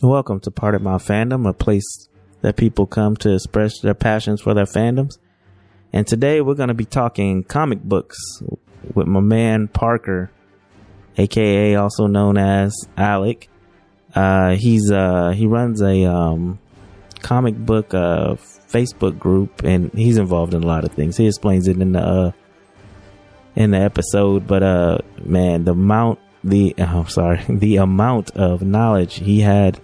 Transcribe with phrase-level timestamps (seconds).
[0.00, 2.08] Welcome to Part of My Fandom, a place
[2.42, 5.18] that people come to express their passions for their fandoms.
[5.92, 8.16] And today we're going to be talking comic books
[8.94, 10.30] with my man Parker,
[11.16, 13.48] aka also known as Alec.
[14.14, 16.60] Uh, he's uh, he runs a um,
[17.20, 18.36] comic book uh,
[18.72, 21.16] Facebook group, and he's involved in a lot of things.
[21.16, 22.30] He explains it in the uh,
[23.56, 29.16] in the episode, but uh, man, the amount the oh, sorry the amount of knowledge
[29.16, 29.80] he had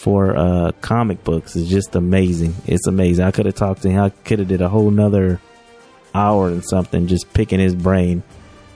[0.00, 2.54] for uh, comic books is just amazing.
[2.66, 3.24] It's amazing.
[3.24, 4.00] I could have talked to him.
[4.00, 5.40] I could have did a whole nother
[6.14, 8.22] hour and something just picking his brain.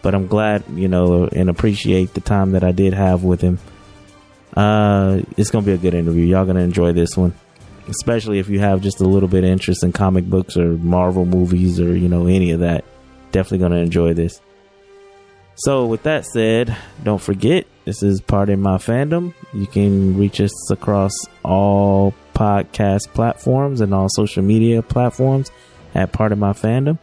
[0.03, 3.59] But I'm glad, you know, and appreciate the time that I did have with him.
[4.55, 6.27] Uh, it's gonna be a good interview.
[6.27, 7.35] Y'all gonna enjoy this one,
[7.89, 11.25] especially if you have just a little bit of interest in comic books or Marvel
[11.25, 12.85] movies or you know any of that.
[13.33, 14.43] Definitely gonna enjoy this.
[15.57, 19.35] So, with that said, don't forget this is part of my fandom.
[19.53, 21.13] You can reach us across
[21.45, 25.51] all podcast platforms and all social media platforms
[25.95, 26.99] at part of my fandom.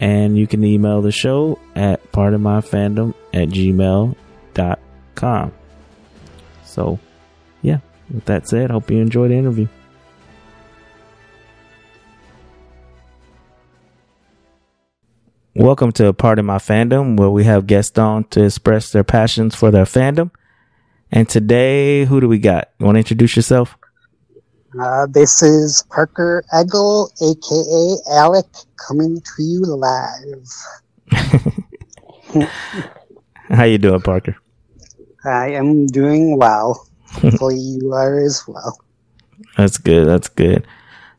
[0.00, 4.16] And you can email the show at part of my fandom at gmail.com.
[6.64, 6.98] So,
[7.62, 7.78] yeah,
[8.12, 9.68] with that said, hope you enjoyed the interview.
[15.56, 19.04] Welcome to a part of my fandom where we have guests on to express their
[19.04, 20.32] passions for their fandom.
[21.12, 22.70] And today, who do we got?
[22.80, 23.76] You want to introduce yourself?
[24.80, 28.46] Uh, this is Parker Eggle, aka Alec,
[28.84, 30.50] coming to you live.
[33.48, 34.36] How you doing, Parker?
[35.24, 36.84] I am doing well.
[37.12, 38.76] Hopefully, you are as well.
[39.56, 40.08] That's good.
[40.08, 40.66] That's good.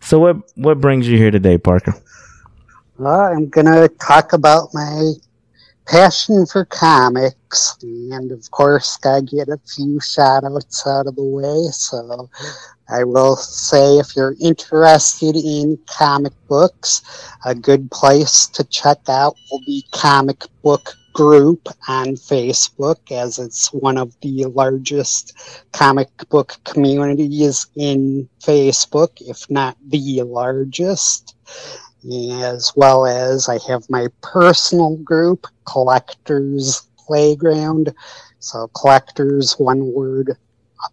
[0.02, 1.96] So, what what brings you here today, Parker?
[2.98, 5.12] I'm gonna talk about my
[5.86, 11.24] passion for comics, and of course, gotta get a few shout outs out of the
[11.24, 11.68] way.
[11.72, 12.30] So,
[12.88, 17.02] I will say if you're interested in comic books,
[17.44, 23.74] a good place to check out will be Comic Book Group on Facebook, as it's
[23.74, 25.34] one of the largest
[25.74, 31.36] comic book communities in Facebook, if not the largest
[32.12, 37.94] as well as I have my personal group, Collectors Playground.
[38.40, 40.38] So collectors, one word,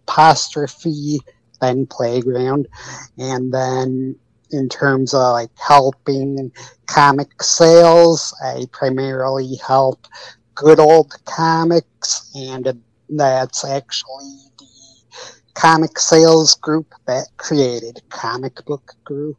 [0.01, 1.19] apostrophe,
[1.61, 2.67] then playground.
[3.17, 4.15] And then
[4.51, 6.51] in terms of like helping
[6.87, 10.07] comic sales, I primarily help
[10.55, 14.65] good old comics, and that's actually the
[15.53, 19.37] comic sales group that created Comic Book Group.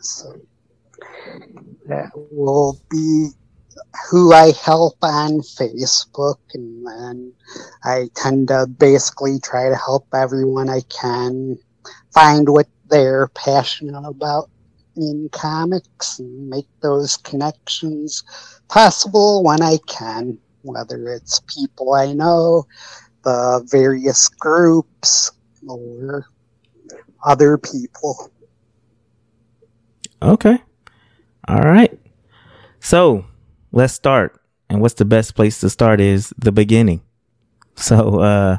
[0.00, 0.40] So
[1.86, 3.28] that will be
[4.10, 7.32] who I help on Facebook, and
[7.84, 11.58] I tend to basically try to help everyone I can
[12.12, 14.50] find what they're passionate about
[14.96, 18.22] in comics and make those connections
[18.68, 22.66] possible when I can, whether it's people I know,
[23.24, 25.32] the various groups,
[25.66, 26.26] or
[27.24, 28.30] other people.
[30.22, 30.62] Okay.
[31.48, 31.98] All right.
[32.80, 33.26] So
[33.72, 34.40] let's start.
[34.70, 37.02] And what's the best place to start is the beginning.
[37.76, 38.58] So, uh,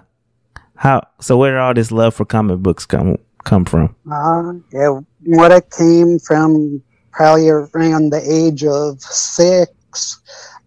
[0.75, 3.95] how, so where did all this love for comic books come, come from?
[4.11, 10.19] Uh, yeah, what it came from probably around the age of six.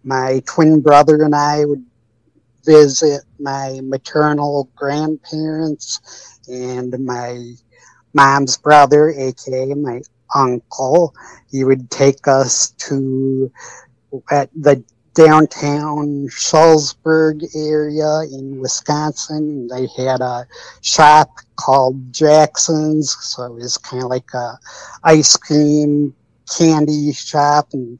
[0.03, 1.85] My twin brother and I would
[2.65, 7.53] visit my maternal grandparents and my
[8.13, 10.01] mom's brother, aka my
[10.33, 11.13] uncle.
[11.49, 13.51] He would take us to
[14.31, 19.67] at the downtown Shullsburg area in Wisconsin.
[19.67, 20.47] They had a
[20.81, 24.57] shop called Jackson's, so it was kind of like a
[25.03, 26.15] ice cream
[26.57, 27.69] candy shop.
[27.73, 27.99] And,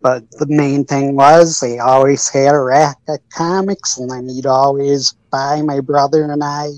[0.00, 4.46] but the main thing was they always had a rack of comics, and then he'd
[4.46, 6.68] always buy my brother and I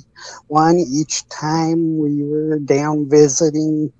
[0.48, 3.92] one each time we were down visiting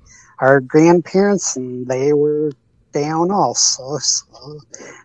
[0.42, 2.50] our grandparents, and they were
[2.92, 3.96] down also.
[3.98, 4.58] So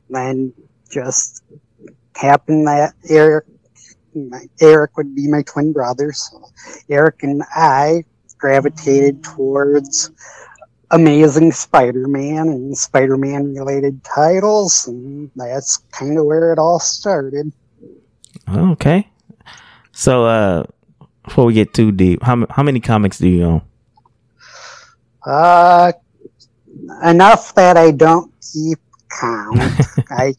[0.10, 0.52] then
[0.90, 1.44] just
[2.16, 3.46] happened that Eric,
[4.60, 6.12] Eric would be my twin brother.
[6.12, 6.44] So
[6.90, 8.04] Eric and I
[8.40, 10.12] gravitated towards
[10.90, 17.52] Amazing Spider-Man and Spider-Man related titles, and that's kind of where it all started.
[18.50, 19.08] Okay.
[19.92, 20.64] So, uh,
[21.24, 23.62] before we get too deep, how how many comics do you own?
[25.28, 25.92] Uh,
[27.04, 28.80] enough that I don't keep
[29.20, 29.60] count.
[30.10, 30.34] I,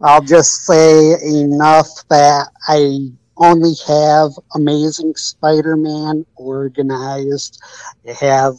[0.00, 7.60] I'll just say enough that I only have Amazing Spider-Man organized.
[8.04, 8.54] You have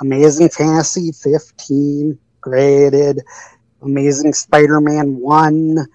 [0.00, 3.22] Amazing Fantasy 15 graded,
[3.82, 5.86] Amazing Spider-Man 1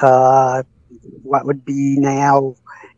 [0.00, 0.66] to
[1.22, 2.54] what would be now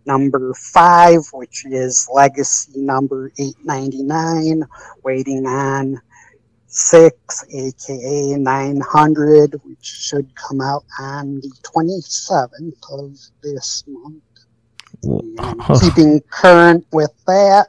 [0.09, 4.65] number 5, which is Legacy number 899,
[5.05, 6.01] waiting on
[6.67, 14.23] 6, aka 900, which should come out on the 27th of this month.
[15.03, 17.69] And keeping current with that,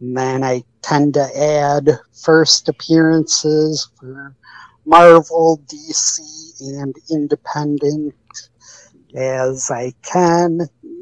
[0.00, 4.36] and then I tend to add first appearances for
[4.84, 6.20] Marvel, DC,
[6.60, 8.14] and independent
[9.14, 10.60] as I can.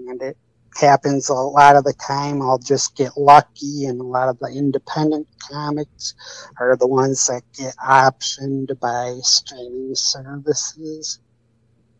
[0.08, 0.36] And it
[0.76, 2.42] happens a lot of the time.
[2.42, 6.14] I'll just get lucky, and a lot of the independent comics
[6.58, 11.20] are the ones that get optioned by streaming services.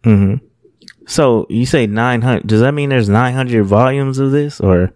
[0.03, 0.45] Mm-hmm.
[1.07, 2.47] So you say 900.
[2.47, 4.93] Does that mean there's 900 volumes of this or?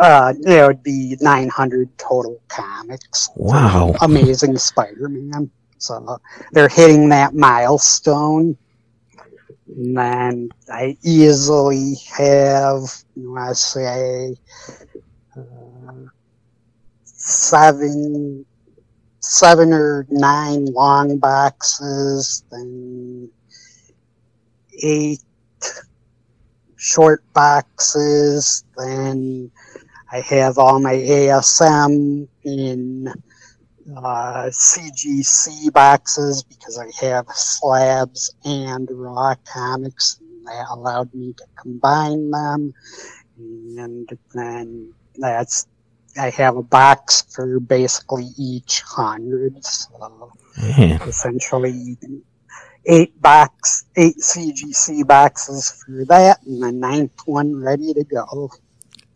[0.00, 3.30] Uh, there would be 900 total comics.
[3.36, 3.94] Wow.
[4.00, 5.50] Amazing Spider-Man.
[5.78, 6.18] So
[6.52, 8.56] they're hitting that milestone.
[9.78, 12.82] And I easily have,
[13.38, 14.34] I say,
[15.36, 16.08] uh,
[17.04, 18.44] seven,
[19.20, 23.30] seven or nine long boxes, then
[24.82, 25.22] eight
[26.74, 28.64] short boxes.
[28.76, 29.48] Then
[30.10, 33.14] I have all my ASM in
[33.96, 40.20] uh, CGC boxes because I have slabs and raw comics.
[40.20, 42.74] And That allowed me to combine them.
[43.38, 45.66] And then that's,
[46.18, 49.64] I have a box for basically each hundred.
[49.64, 50.32] So
[51.06, 51.96] essentially
[52.86, 58.50] eight box, eight CGC boxes for that, and the ninth one ready to go.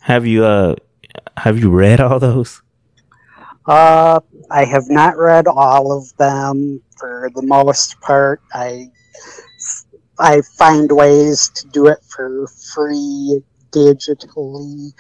[0.01, 0.77] Have you uh
[1.37, 2.63] have you read all those?
[3.67, 4.21] Uh,
[4.51, 8.41] I have not read all of them for the most part.
[8.53, 8.91] I
[10.19, 14.93] I find ways to do it for free digitally.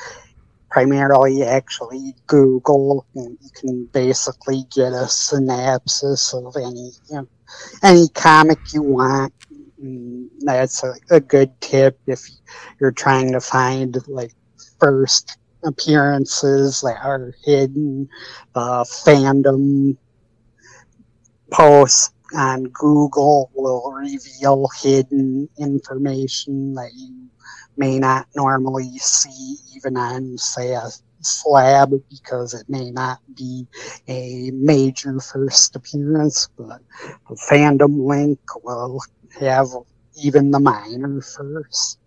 [0.70, 3.04] Primarily, actually, Google.
[3.14, 7.28] And you can basically get a synopsis of any you know,
[7.82, 9.34] any comic you want.
[9.78, 12.20] And that's a, a good tip if
[12.80, 14.32] you're trying to find like
[14.78, 18.08] first appearances that are hidden,
[18.54, 19.96] uh, fandom
[21.52, 27.28] posts on Google will reveal hidden information that you
[27.76, 30.88] may not normally see even on, say, a
[31.20, 33.66] slab because it may not be
[34.08, 36.80] a major first appearance, but
[37.30, 39.00] a fandom link will
[39.40, 39.68] have
[40.22, 41.98] even the minor first.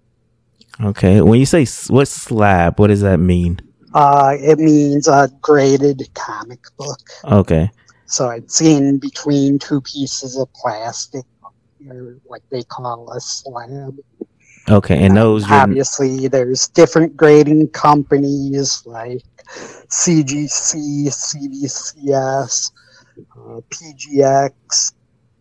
[0.84, 1.22] Okay.
[1.22, 3.60] When you say what slab, what does that mean?
[3.94, 7.00] Uh, it means a graded comic book.
[7.24, 7.70] Okay.
[8.08, 11.26] So it's in between two pieces of plastic,
[11.90, 13.98] or what they call a slab.
[14.70, 15.04] Okay.
[15.04, 22.72] And those you're, Obviously, there's different grading companies like CGC, CBCS,
[23.38, 24.94] uh, PGX.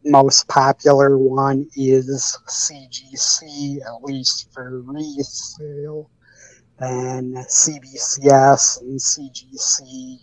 [0.05, 6.11] Most popular one is CGC, at least for resale.
[6.79, 10.19] And CBCS and CGC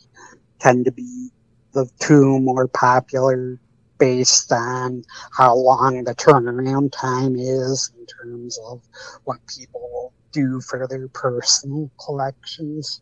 [0.59, 1.29] tend to be
[1.71, 3.59] the two more popular
[3.97, 8.81] based on how long the turnaround time is in terms of
[9.25, 13.01] what people do for their personal collections.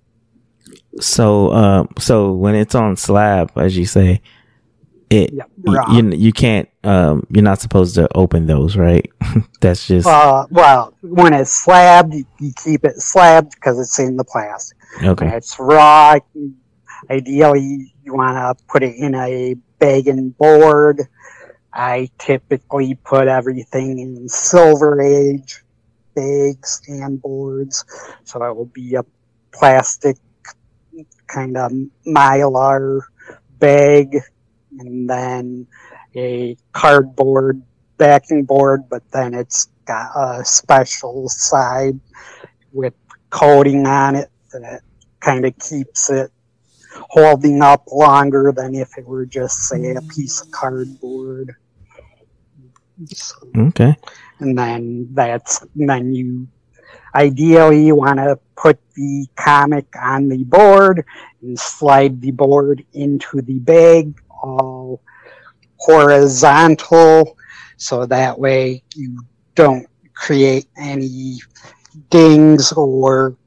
[0.99, 4.21] so uh so when it's on slab, as you say,
[5.09, 9.09] it Yeah, you you can't um you're not supposed to open those, right?
[9.61, 12.25] That's just Uh, well, when it's slabbed, you,
[12.63, 14.77] keep it slabbed because it's in the plastic.
[14.99, 15.35] When okay.
[15.35, 16.17] it's raw,
[17.09, 21.01] ideally you want to put it in a bag and board.
[21.73, 25.63] I typically put everything in Silver Age
[26.15, 27.85] bags and boards,
[28.23, 29.05] so it will be a
[29.51, 30.17] plastic
[31.27, 31.71] kind of
[32.05, 33.01] mylar
[33.59, 34.17] bag,
[34.79, 35.67] and then
[36.15, 37.61] a cardboard
[37.97, 41.99] backing board, but then it's got a special side
[42.71, 42.93] with
[43.29, 44.81] coating on it that
[45.19, 46.31] kind of keeps it
[47.09, 51.55] holding up longer than if it were just say a piece of cardboard.
[53.05, 53.95] So, Okay.
[54.39, 56.47] and then that's then you
[57.15, 61.05] ideally you want to put the comic on the board
[61.41, 65.01] and slide the board into the bag all
[65.77, 67.37] horizontal
[67.77, 69.21] so that way you
[69.55, 71.37] don't create any
[72.09, 73.37] dings or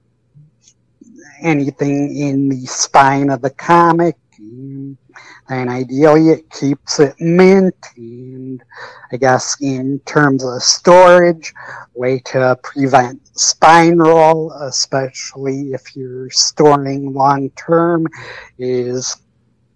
[1.42, 4.16] anything in the spine of the comic.
[5.48, 7.76] And ideally, it keeps it mint.
[7.96, 8.62] And
[9.12, 11.52] I guess in terms of storage,
[11.94, 18.06] way to prevent spine roll, especially if you're storing long term,
[18.58, 19.16] is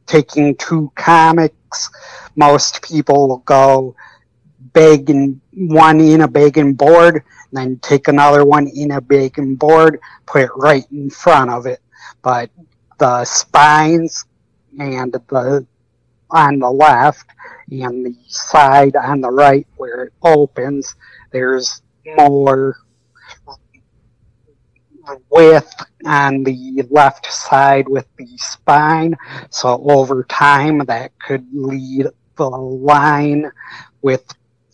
[0.07, 1.91] taking two comics.
[2.37, 3.97] Most people will go
[4.73, 7.23] bag and one in a bagging board,
[7.53, 11.81] then take another one in a bagging board, put it right in front of it.
[12.23, 12.51] But
[12.99, 14.25] the spines
[14.79, 15.67] and the
[16.31, 17.27] on the left
[17.71, 20.95] and the side on the right where it opens,
[21.31, 21.83] there's
[22.17, 22.77] more
[25.31, 29.17] width on the left side with the spine.
[29.51, 33.51] So over time, that could lead the line
[34.03, 34.25] with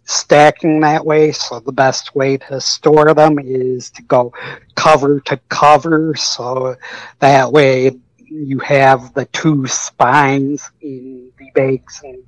[0.04, 1.32] stacking that way.
[1.32, 4.32] So the best way to store them is to go
[4.74, 6.14] cover to cover.
[6.14, 6.76] So
[7.20, 12.22] that way you have the two spines in the bags and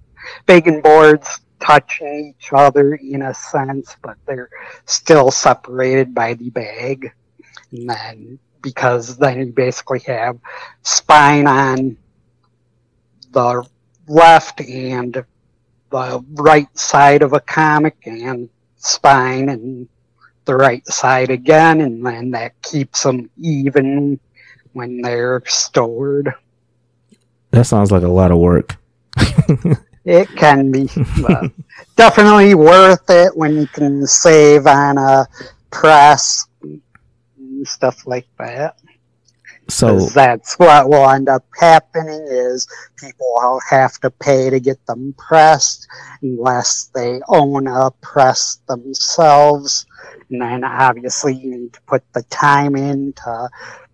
[0.47, 4.51] bagging boards touching each other in a sense, but they're
[4.85, 7.13] still separated by the bag.
[7.75, 10.39] And then because then you basically have
[10.83, 11.97] spine on
[13.33, 13.67] the
[14.09, 15.25] left and
[15.91, 19.89] the right side of a comic and spine and
[20.45, 24.19] the right side again, and then that keeps them even
[24.73, 26.33] when they're stored.
[27.51, 28.77] That sounds like a lot of work.
[30.05, 30.89] it can be,
[31.97, 35.27] definitely worth it when you can save on a
[35.71, 36.47] press
[37.65, 38.77] and stuff like that.
[39.67, 42.69] So that's what will end up happening is
[42.99, 45.87] people will have to pay to get them pressed
[46.21, 49.87] unless they own a press themselves.
[50.29, 53.49] And then obviously you need to put the time in to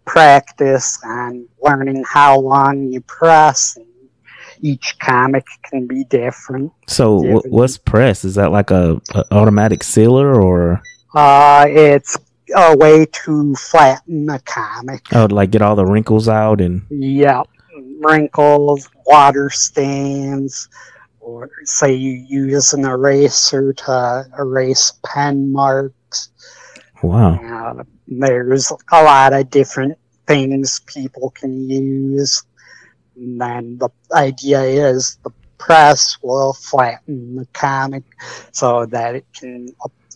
[0.05, 3.79] practice and learning how long you press.
[4.63, 6.73] each comic can be different.
[6.89, 8.25] So what's press?
[8.25, 10.83] Is that like a, a automatic sealer or?
[11.15, 12.19] Uh, it's
[12.57, 15.07] a way to flatten a comic.
[15.13, 16.83] Oh, like get all the wrinkles out and.
[16.91, 17.43] Yeah,
[18.01, 20.69] wrinkles, water stains,
[21.21, 26.31] or say you use an eraser to erase pen marks.
[27.03, 27.35] Wow.
[27.35, 32.43] Uh, there's a lot of different things people can use.
[33.17, 38.03] And then the idea is the press will flatten the comic
[38.51, 39.69] so that it can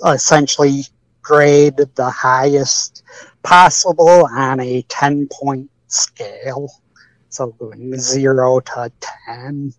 [0.06, 0.84] essentially
[1.24, 3.02] grade the highest
[3.42, 6.70] possible on a 10 point scale.
[7.30, 8.92] So going 0 to
[9.26, 9.74] 10.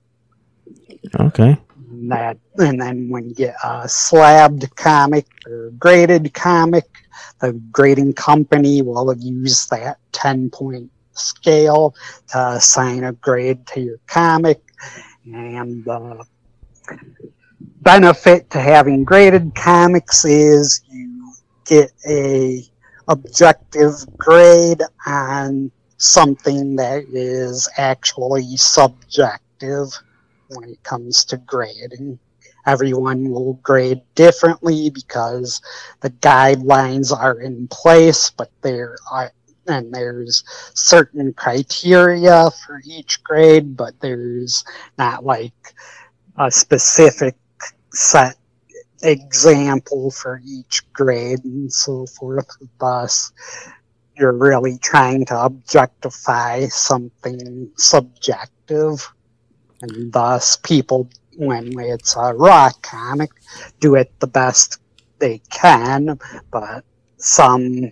[1.20, 1.58] Okay.
[1.90, 6.86] And, that, and then when you get a slabbed comic or graded comic,
[7.40, 11.96] the grading company will use that 10 point scale
[12.30, 14.62] to assign a grade to your comic.
[15.26, 16.26] And the
[17.82, 21.15] benefit to having graded comics is you
[21.66, 22.64] get a
[23.08, 29.88] objective grade on something that is actually subjective
[30.50, 32.20] when it comes to grading.
[32.66, 35.62] Everyone will grade differently because
[36.02, 39.32] the guidelines are in place, but there are
[39.68, 40.44] and there's
[40.76, 44.64] certain criteria for each grade, but there's
[44.98, 45.74] not like
[46.38, 47.36] a specific
[47.92, 48.38] set
[49.06, 52.48] example for each grade and so forth.
[52.80, 53.32] Thus,
[54.18, 59.08] you're really trying to objectify something subjective.
[59.82, 63.30] And thus, people, when it's a raw comic,
[63.80, 64.80] do it the best
[65.20, 66.18] they can,
[66.52, 66.84] but
[67.18, 67.92] some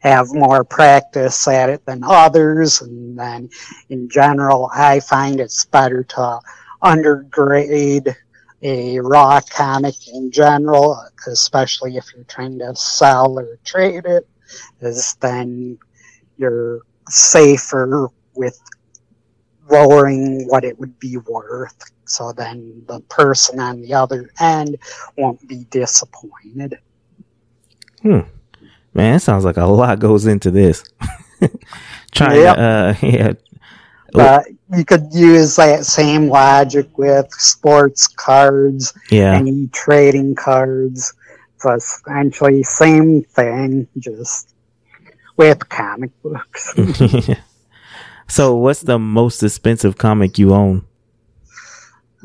[0.00, 2.80] have more practice at it than others.
[2.80, 3.50] And then,
[3.88, 6.40] in general, I find it's better to
[6.82, 8.14] undergrade
[8.62, 14.28] a raw comic in general, especially if you're trying to sell or trade it,
[14.80, 15.78] is then
[16.36, 18.60] you're safer with
[19.70, 21.90] lowering what it would be worth.
[22.04, 24.78] So then the person on the other end
[25.16, 26.78] won't be disappointed.
[28.02, 28.20] Hmm.
[28.94, 30.84] Man, it sounds like a lot goes into this.
[32.12, 32.56] Trying yep.
[32.56, 33.32] to, uh, yeah,
[34.18, 34.46] but
[34.76, 39.36] you could use that same logic with sports cards yeah.
[39.36, 41.14] and trading cards.
[41.58, 44.54] So essentially same thing, just
[45.36, 46.74] with comic books.
[48.28, 50.84] so what's the most expensive comic you own?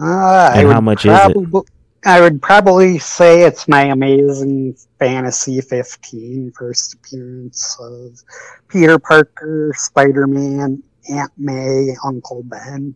[0.02, 1.66] Uh, and how much is it?
[2.06, 8.22] I would probably say it's my amazing fantasy 15 first appearance of
[8.68, 12.96] Peter Parker, Spider Man, Aunt May, Uncle Ben.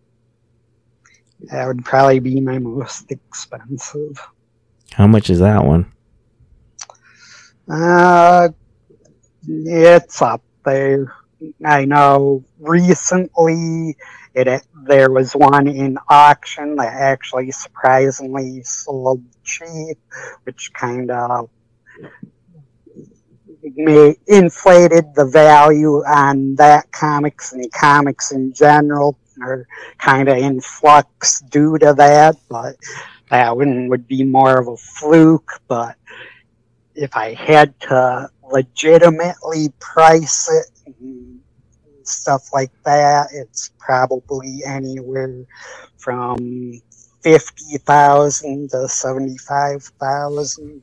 [1.42, 4.20] That would probably be my most expensive.
[4.94, 5.92] How much is that one?
[7.70, 8.50] Uh,
[9.48, 11.14] it's up there.
[11.64, 13.96] I know recently
[14.34, 20.00] it there was one in auction that actually surprisingly sold cheap,
[20.44, 21.50] which kind of
[24.28, 29.68] inflated the value on that comics and comics in general are
[30.00, 32.76] kind of in flux due to that, but
[33.30, 35.52] that one would be more of a fluke.
[35.68, 35.96] But
[36.96, 40.96] if I had to legitimately price it,
[42.04, 45.46] stuff like that, it's probably anywhere
[45.98, 46.82] from
[47.22, 50.82] fifty thousand to seventy five thousand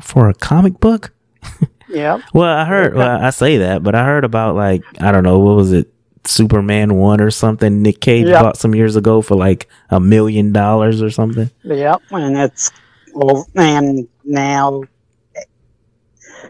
[0.00, 1.12] for a comic book.
[1.88, 2.20] yeah.
[2.32, 2.94] Well, I heard.
[2.94, 5.92] Well, I say that, but I heard about like I don't know what was it,
[6.26, 7.82] Superman one or something.
[7.82, 8.42] Nick Cage yep.
[8.42, 11.50] bought some years ago for like a million dollars or something.
[11.62, 12.70] Yep, and it's
[13.12, 14.82] well, and now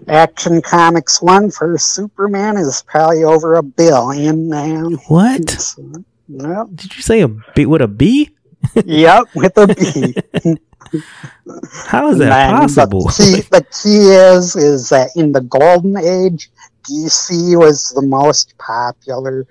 [0.09, 4.91] Action Comics one for Superman is probably over a billion now.
[5.09, 5.51] What?
[6.27, 6.69] So, yep.
[6.75, 8.31] Did you say a B with a B?
[8.87, 10.57] yep, with a B.
[11.87, 13.05] How is that and possible?
[13.05, 16.51] The key, the key is is that in the golden age,
[16.85, 19.47] DC was the most popular.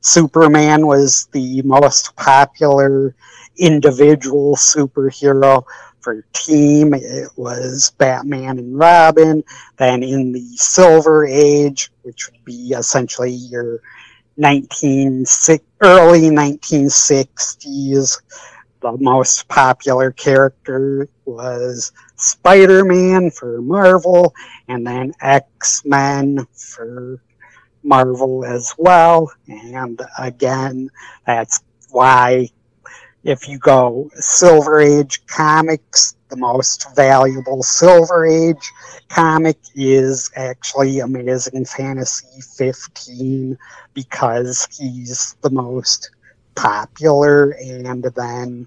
[0.00, 3.14] Superman was the most popular
[3.56, 5.64] individual superhero
[6.00, 6.94] for team.
[6.94, 9.44] It was Batman and Robin.
[9.76, 13.80] Then in the Silver Age, which would be essentially your
[14.36, 15.24] 19
[15.80, 18.20] early 1960s,
[18.82, 24.34] the most popular character was Spider Man for Marvel,
[24.68, 27.22] and then X Men for
[27.82, 29.32] Marvel as well.
[29.48, 30.90] And again,
[31.24, 32.48] that's why
[33.24, 38.72] if you go Silver Age comics, the most valuable Silver Age
[39.08, 43.56] comic is actually Amazing Fantasy 15
[43.94, 46.10] because he's the most
[46.54, 48.66] popular and then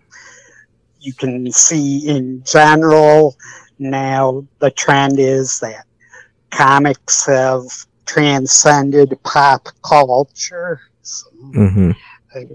[1.00, 3.36] you can see in general
[3.80, 5.86] now the trend is that
[6.50, 7.63] comics have
[8.06, 11.91] transcended pop culture so mm-hmm.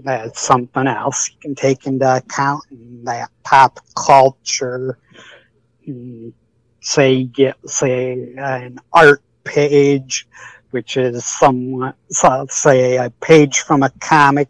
[0.03, 4.97] that's something else you can take into account in that pop culture
[6.81, 10.27] say get say an art page
[10.71, 14.49] which is somewhat, so say, a page from a comic.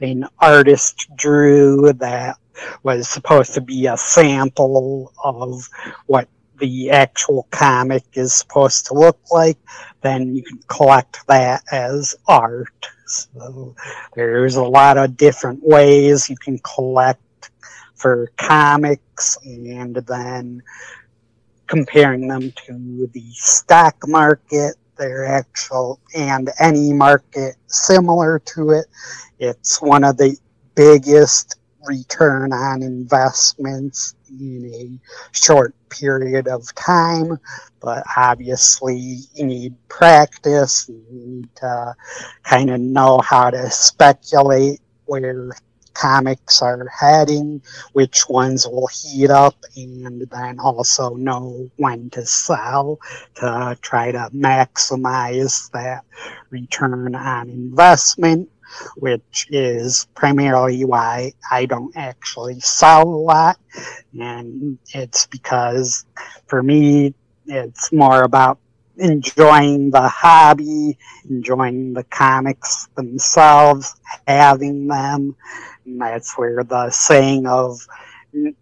[0.00, 2.36] An artist drew that
[2.82, 5.68] was supposed to be a sample of
[6.06, 9.58] what the actual comic is supposed to look like,
[10.00, 12.68] then you can collect that as art.
[13.06, 13.74] So
[14.14, 17.50] there's a lot of different ways you can collect
[17.94, 20.62] for comics and then
[21.66, 28.86] comparing them to the stock market their actual and any market similar to it.
[29.38, 30.36] It's one of the
[30.74, 37.38] biggest return on investments in a short period of time,
[37.80, 41.94] but obviously you need practice, you need to
[42.44, 45.52] kind of know how to speculate where
[45.94, 52.98] comics are heading, which ones will heat up, and then also know when to sell
[53.36, 56.04] to try to maximize that
[56.50, 58.48] return on investment,
[58.96, 63.58] which is primarily why I don't actually sell a lot.
[64.18, 66.04] And it's because
[66.46, 67.14] for me,
[67.46, 68.58] it's more about
[68.98, 73.94] enjoying the hobby, enjoying the comics themselves,
[74.26, 75.34] having them.
[75.84, 77.86] And that's where the saying of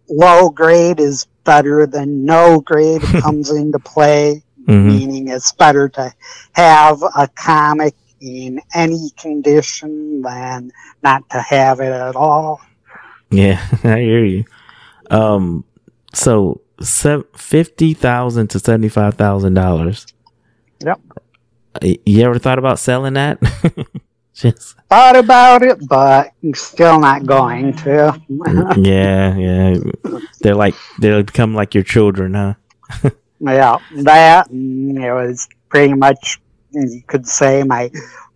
[0.09, 4.87] low grade is better than no grade comes into play, mm-hmm.
[4.87, 6.13] meaning it's better to
[6.53, 10.71] have a comic in any condition than
[11.03, 12.61] not to have it at all.
[13.29, 14.45] Yeah, I hear you.
[15.09, 15.65] Um,
[16.13, 20.05] so fifty thousand to seventy five thousand dollars
[20.83, 20.99] Yep.
[22.05, 23.39] You ever thought about selling that?
[24.33, 28.19] Just thought about it, but still not going to.
[28.77, 29.77] yeah, yeah.
[30.39, 32.53] They're like they'll become like your children, huh?
[33.39, 36.39] yeah, that mm, it was pretty much
[36.71, 37.91] you could say my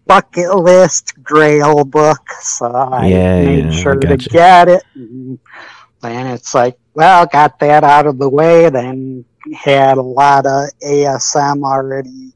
[0.05, 2.29] bucket list grail book.
[2.41, 4.83] So I yeah, made yeah, sure I to get it.
[4.93, 10.69] then it's like, well, got that out of the way, then had a lot of
[10.83, 12.34] ASM already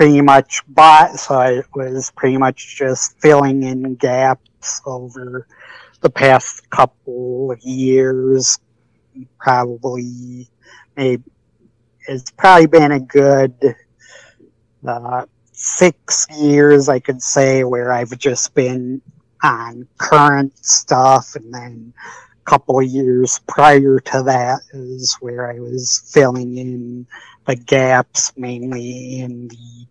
[0.00, 5.46] pretty much bought, so I was pretty much just filling in gaps over
[6.00, 8.58] the past couple of years.
[9.38, 10.48] Probably,
[10.96, 11.22] maybe
[12.08, 13.52] it's probably been a good
[14.88, 19.02] uh, six years, I could say, where I've just been
[19.42, 21.92] on current stuff, and then
[22.50, 27.06] couple of years prior to that is where I was filling in
[27.44, 29.86] the gaps, mainly in the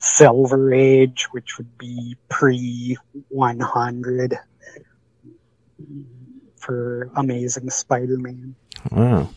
[0.00, 2.96] Silver Age, which would be pre
[3.28, 4.38] 100
[6.56, 8.56] for Amazing Spider-Man.
[8.90, 9.30] Wow.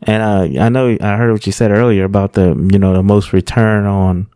[0.00, 3.02] And uh, I know I heard what you said earlier about the you know the
[3.02, 4.28] most return on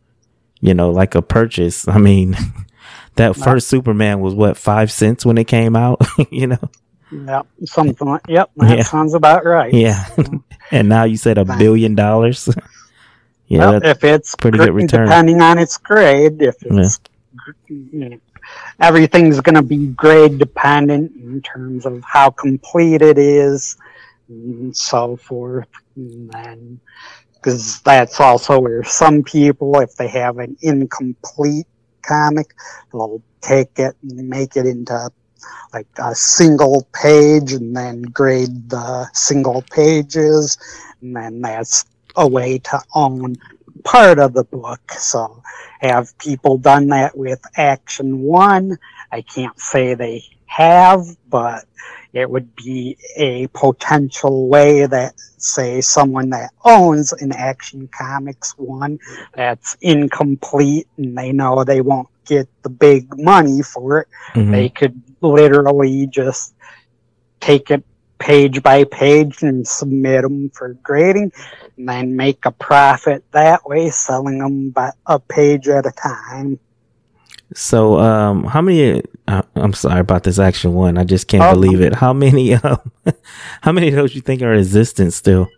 [0.61, 1.89] you know like a purchase.
[1.89, 2.37] I mean,
[3.17, 6.03] that first Superman was what five cents when it came out.
[6.31, 6.71] you know.
[7.13, 8.51] Yep, something like yep.
[8.57, 8.83] That Yeah.
[8.85, 9.73] sounds about right.
[9.73, 10.05] Yeah.
[10.17, 10.37] Mm-hmm.
[10.71, 12.49] and now you said a billion dollars.
[13.49, 13.59] yeah.
[13.71, 15.07] well, if it's pretty good return.
[15.07, 16.41] depending on its grade.
[16.43, 17.01] If it's
[17.69, 18.19] you know,
[18.81, 23.77] everything's going to be grade dependent in terms of how complete it is,
[24.29, 25.69] and so forth.
[25.97, 26.81] And then,
[27.35, 31.67] because that's also where some people, if they have an incomplete
[32.03, 32.55] comic,
[32.93, 35.11] they'll take it and make it into
[35.73, 40.59] like a single page and then grade the single pages.
[41.01, 41.85] And then that's
[42.17, 43.37] a way to own
[43.85, 44.81] part of the book.
[44.93, 45.43] So
[45.81, 48.79] have people done that with action one.
[49.13, 51.65] I can't say they have but
[52.13, 58.99] it would be a potential way that say someone that owns an action comics one
[59.35, 64.51] that's incomplete and they know they won't get the big money for it mhm.
[64.51, 66.55] they could literally just
[67.41, 67.83] take it
[68.19, 71.33] page by page and submit them for grading
[71.79, 76.59] and then make a profit that way selling them by a page at a time
[77.55, 79.03] So, um, how many?
[79.27, 80.97] Uh, I'm sorry about this action one.
[80.99, 81.53] I just can't Oh.
[81.55, 81.95] believe it.
[81.97, 82.55] How many?
[82.63, 82.79] Um,
[83.63, 85.49] how many of those you think are existent still?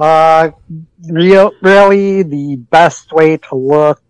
[0.00, 0.50] uh
[1.10, 4.00] real really the best way to look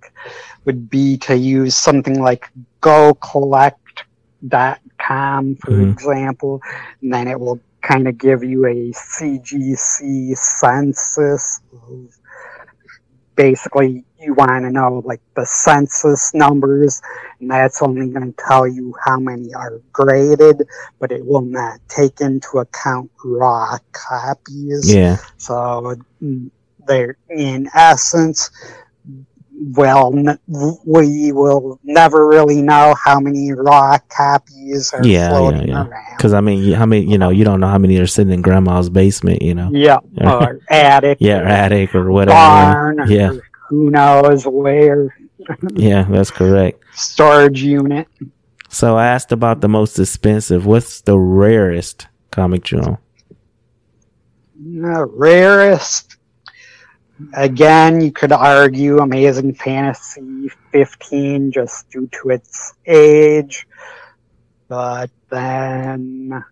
[0.65, 2.49] would be to use something like
[4.49, 5.93] gocollect.com for Mhm.
[5.93, 6.61] example
[7.01, 12.09] and then it will kind of give you a CGC census of
[13.35, 17.03] basically you want to know like the census numbers
[17.41, 20.63] and that's only going to tell you how many are graded
[21.01, 25.17] but it will not take into account raw copies Yeah.
[25.39, 26.51] so mm,
[26.87, 28.51] they're in essence
[29.75, 30.39] well n-
[30.85, 35.89] we will never really know how many raw copies are Yeah, floating yeah, yeah.
[35.89, 37.05] around Because I mean, you- how many?
[37.11, 39.43] You know, you don't know how many are sitting in grandma's basement.
[39.43, 39.71] You know.
[39.73, 42.35] yeah or attic Yeah, or attic or whatever.
[42.37, 43.31] barn Yeah.
[43.33, 45.15] or who knows where
[45.75, 46.83] Yeah, that's correct.
[46.95, 48.07] storage unit
[48.69, 50.65] So I asked about the most expensive.
[50.67, 52.97] What's the rarest comic own?
[54.65, 56.12] The rarest.
[57.35, 63.67] Again, you could argue Amazing Fantasy 15 just due to its age.
[64.69, 66.45] But then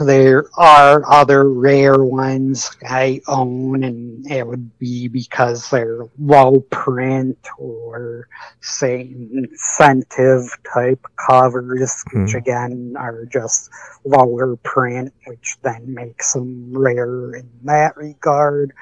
[0.00, 7.38] there are other rare ones I own, and it would be because they're low print
[7.58, 8.26] or,
[8.60, 9.02] say,
[9.32, 12.38] incentive type covers, which Hmm.
[12.38, 13.70] again are just
[14.04, 18.72] lower print, which then makes them rare in that regard.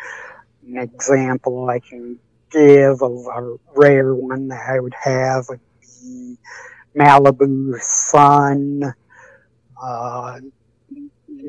[0.66, 2.18] An example I can
[2.50, 6.38] give of a rare one that I would have would be
[6.96, 8.94] Malibu Sun.
[9.82, 10.40] Uh,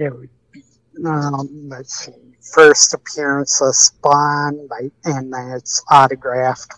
[0.04, 0.64] it would be,
[1.06, 2.14] um, let's see,
[2.54, 6.72] first appearance of Spawn, by, and then it's autographed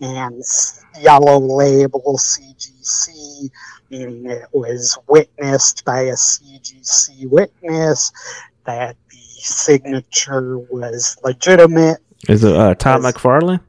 [0.00, 0.42] and
[1.00, 3.50] yellow label CGC,
[3.90, 8.10] meaning it was witnessed by a CGC witness
[8.64, 11.98] that the signature was legitimate.
[12.28, 13.60] Is it uh, Todd McFarlane?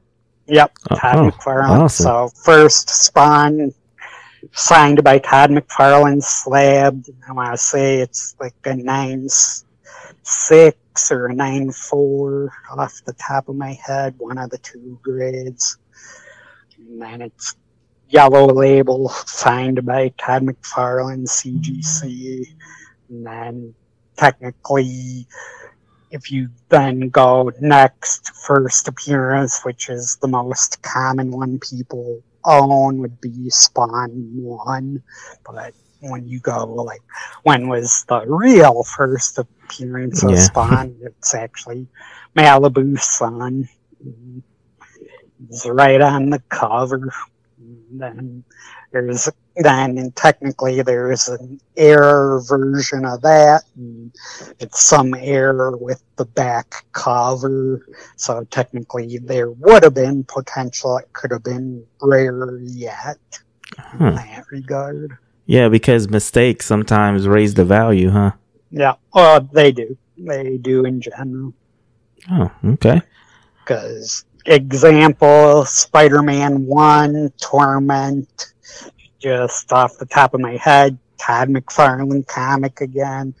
[0.46, 1.68] Yep, Oh, Todd oh, McFarlane.
[1.68, 2.04] awesome.
[2.04, 3.72] So first Spawn
[4.52, 7.10] signed by Todd McFarlane, slabbed.
[7.28, 9.28] I want to say it's like a nine
[10.22, 14.98] six or a nine four off the top of my head, one of the two
[15.02, 15.78] grades.
[16.78, 17.56] And then it's
[18.08, 22.46] yellow label signed by Todd McFarlane, CGC.
[23.08, 23.74] And then
[24.16, 25.26] technically,
[26.10, 32.98] if you then go next, first appearance, which is the most common one people own,
[32.98, 35.02] would be Spawn 1.
[35.44, 37.00] But when you go like
[37.44, 40.36] when was the real first appearance of Yeah.
[40.36, 40.96] Spawn?
[41.02, 41.86] It's actually
[42.36, 43.68] Malibu Sun.
[45.48, 47.12] It's right on the cover.
[47.58, 48.44] And then
[48.94, 53.64] there's then and technically there's an error version of that.
[53.76, 54.14] And
[54.58, 57.86] it's some error with the back cover.
[58.16, 60.96] So technically there would have been potential.
[60.98, 63.18] It could have been rarer yet
[63.76, 64.14] in hmm.
[64.14, 65.18] that regard.
[65.46, 68.32] Yeah, because mistakes sometimes raise the value, huh?
[68.70, 69.96] Yeah, well, they do.
[70.16, 71.52] They do in general.
[72.30, 73.02] Oh, okay.
[73.62, 78.53] Because, example, Spider Man 1, Torment,
[79.20, 83.34] just off the top of my head, Todd McFarlane comic again,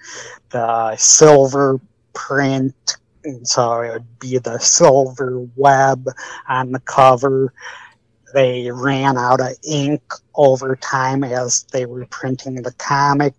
[0.50, 1.80] the silver
[2.14, 2.96] print.
[3.24, 6.06] And so it would be the silver web
[6.48, 7.52] on the cover.
[8.34, 10.02] They ran out of ink
[10.34, 13.34] over time as they were printing the comic.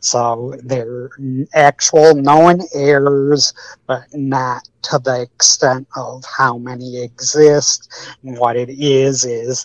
[0.00, 1.10] So there are
[1.54, 3.54] actual known errors,
[3.86, 7.92] but not to the extent of how many exist.
[8.24, 9.64] And what it is, is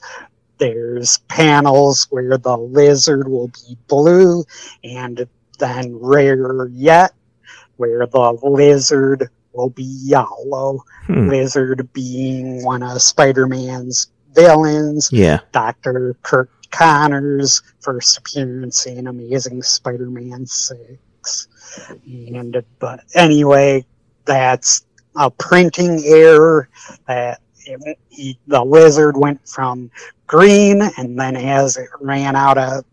[0.58, 4.44] there's panels where the lizard will be blue,
[4.84, 5.28] and
[5.60, 7.13] then rarer yet,
[7.78, 10.84] where the lizard will be yellow.
[11.08, 11.30] Hmm.
[11.30, 15.39] Lizard being one of Spider Man's villains, Yeah.
[15.52, 16.15] Dr.
[16.22, 21.48] Kirk Connor's first appearance in Amazing Spider-Man 6.
[22.06, 23.86] And, but anyway,
[24.26, 26.68] that's a printing error
[27.08, 29.91] that it, he, the lizard went from
[30.28, 32.86] green and then as it ran out of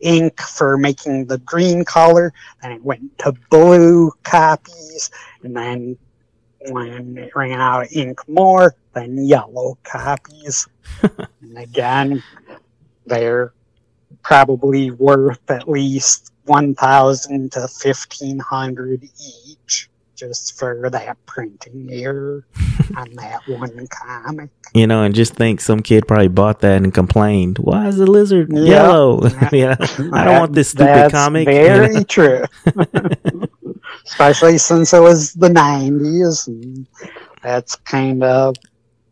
[0.00, 5.10] ink for making the green color, then it went to blue copies.
[5.42, 5.96] And then
[6.70, 10.68] when it ran out of ink more, then yellow copies.
[11.02, 12.22] and again,
[13.06, 13.52] they're
[14.22, 22.44] probably worth at least 1000 to 1500 each just for that printing error
[22.96, 24.50] on that one comic.
[24.74, 28.06] You know, and just think some kid probably bought that and complained, "Why is the
[28.06, 28.64] lizard Yeah.
[28.64, 29.76] yellow?" yeah.
[30.12, 31.46] I don't want this stupid comic.
[31.46, 32.02] you Very know?
[32.08, 32.44] true.
[34.06, 36.46] Especially since it was the 90s.
[36.48, 36.86] And
[37.42, 38.56] that's kind of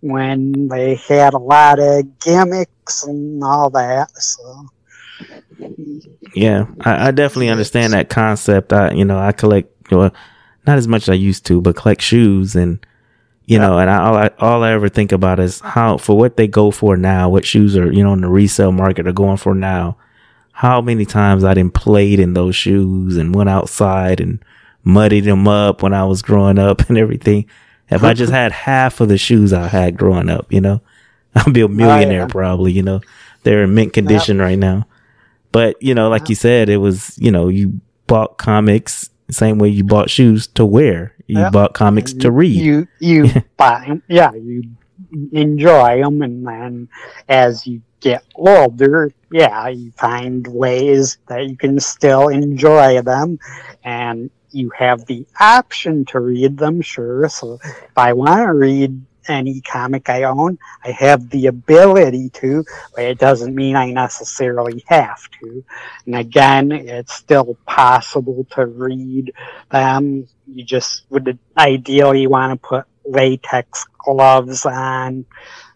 [0.01, 4.11] when they had a lot of gimmicks and all that.
[4.19, 4.67] So,
[6.35, 8.73] Yeah, I, I definitely understand that concept.
[8.73, 10.13] I, you know, I collect, well,
[10.67, 12.85] not as much as I used to, but collect shoes, and
[13.51, 16.37] you know, and I, all I all I ever think about is how for what
[16.37, 19.39] they go for now, what shoes are you know in the resale market are going
[19.39, 19.97] for now.
[20.53, 24.39] How many times I didn't played in those shoes and went outside and
[24.85, 27.47] muddied them up when I was growing up and everything.
[27.89, 30.81] If I just had half of the shoes I had growing up, you know,
[31.35, 32.71] I'd be a millionaire probably.
[32.71, 33.01] You know,
[33.43, 34.87] they're in mint condition right now.
[35.51, 39.69] But you know, like you said, it was you know you bought comics same way
[39.69, 41.15] you bought shoes to wear.
[41.31, 41.51] You Yeah.
[41.51, 42.57] bought comics to read.
[42.57, 44.65] You you buy yeah, you
[45.33, 46.89] enjoy them, and then
[47.29, 53.39] as you get older, yeah, you find ways that you can still enjoy them,
[53.85, 56.81] and you have the option to read them.
[56.83, 62.31] Sure, so if I want to read any comic I own, I have the ability
[62.31, 62.65] to,
[62.95, 65.65] but it doesn't mean I necessarily have to.
[66.07, 69.33] And again, it's still possible to read
[69.71, 70.27] them.
[70.47, 75.25] You just would ideally want to put latex gloves on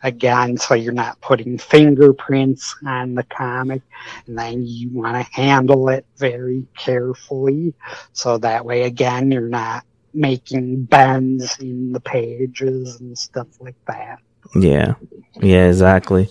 [0.03, 3.83] again, so you're not putting fingerprints on the comic.
[4.27, 7.75] And then you want to handle it very carefully.
[8.13, 9.85] So that way, again, you're not
[10.15, 14.19] making bends in the pages and stuff like that.
[14.55, 14.95] Yeah.
[15.41, 16.29] Yeah, exactly.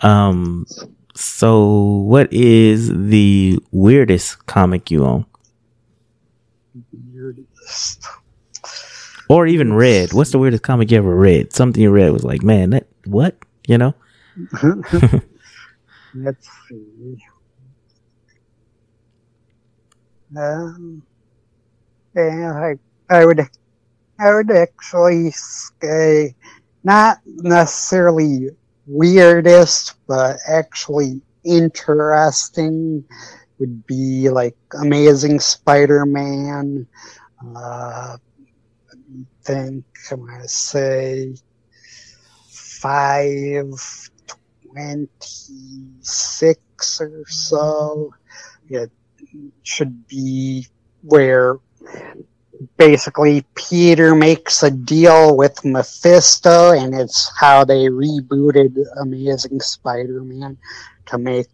[0.00, 0.66] Um
[1.14, 1.68] so
[2.06, 5.26] what is the weirdest comic you own?
[7.12, 8.06] Weirdest.
[9.28, 10.12] Or even read?
[10.12, 11.52] What's the weirdest comic you ever read?
[11.52, 13.36] Something you read was like, man, that what?
[13.66, 13.94] You know?
[16.14, 17.18] Let's see.
[20.36, 21.02] Um,
[22.14, 22.74] yeah, I,
[23.10, 23.40] I would,
[24.18, 26.34] I would actually say
[26.84, 28.48] not necessarily
[28.86, 33.04] weirdest, but actually interesting
[33.58, 36.86] would be like Amazing Spider-Man.
[37.56, 38.20] Uh, I
[39.44, 41.34] think I'm gonna say
[42.50, 43.70] five
[44.72, 48.10] 26 or so.
[48.68, 48.90] It
[49.62, 50.66] should be
[51.02, 51.56] where
[52.76, 60.56] basically Peter makes a deal with Mephisto, and it's how they rebooted Amazing Spider Man
[61.06, 61.48] to make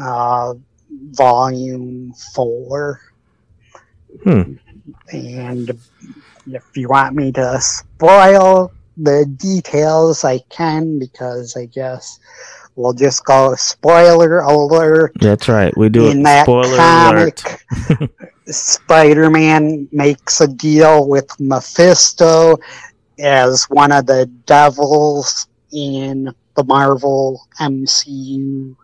[0.00, 0.54] uh,
[1.10, 3.00] volume four.
[4.24, 4.54] Hmm.
[5.12, 5.70] And
[6.46, 12.18] if you want me to spoil the details, I can because I guess
[12.74, 15.12] we'll just go spoiler alert.
[15.20, 15.76] That's right.
[15.76, 17.40] We do In that Spoiler comic,
[17.90, 18.10] alert.
[18.50, 22.58] Spider Man makes a deal with Mephisto
[23.18, 28.74] as one of the devils in the Marvel MCU.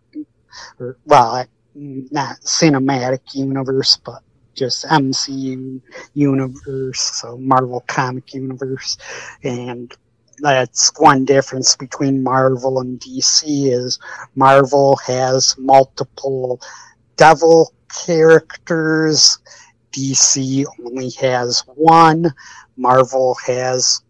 [0.79, 4.23] Or, well, not cinematic universe, but
[4.55, 5.81] just MCU
[6.15, 8.97] universe, so Marvel comic universe.
[9.43, 9.93] And
[10.41, 13.99] that's one difference between Marvel and DC is
[14.35, 16.61] Marvel has multiple
[17.17, 17.73] devil
[18.07, 19.39] characters.
[19.93, 22.33] DC only has one.
[22.77, 24.03] Marvel has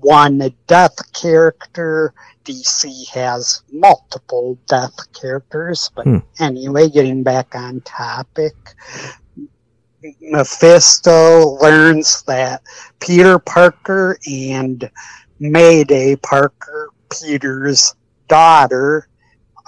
[0.00, 2.14] one death character.
[2.44, 5.90] DC has multiple death characters.
[5.94, 6.18] But Hmm.
[6.38, 8.54] anyway, getting back on topic.
[10.20, 12.62] Mephisto learns that
[13.00, 14.90] Peter Parker and
[15.38, 17.94] Mayday Parker, Peter's
[18.28, 19.08] daughter,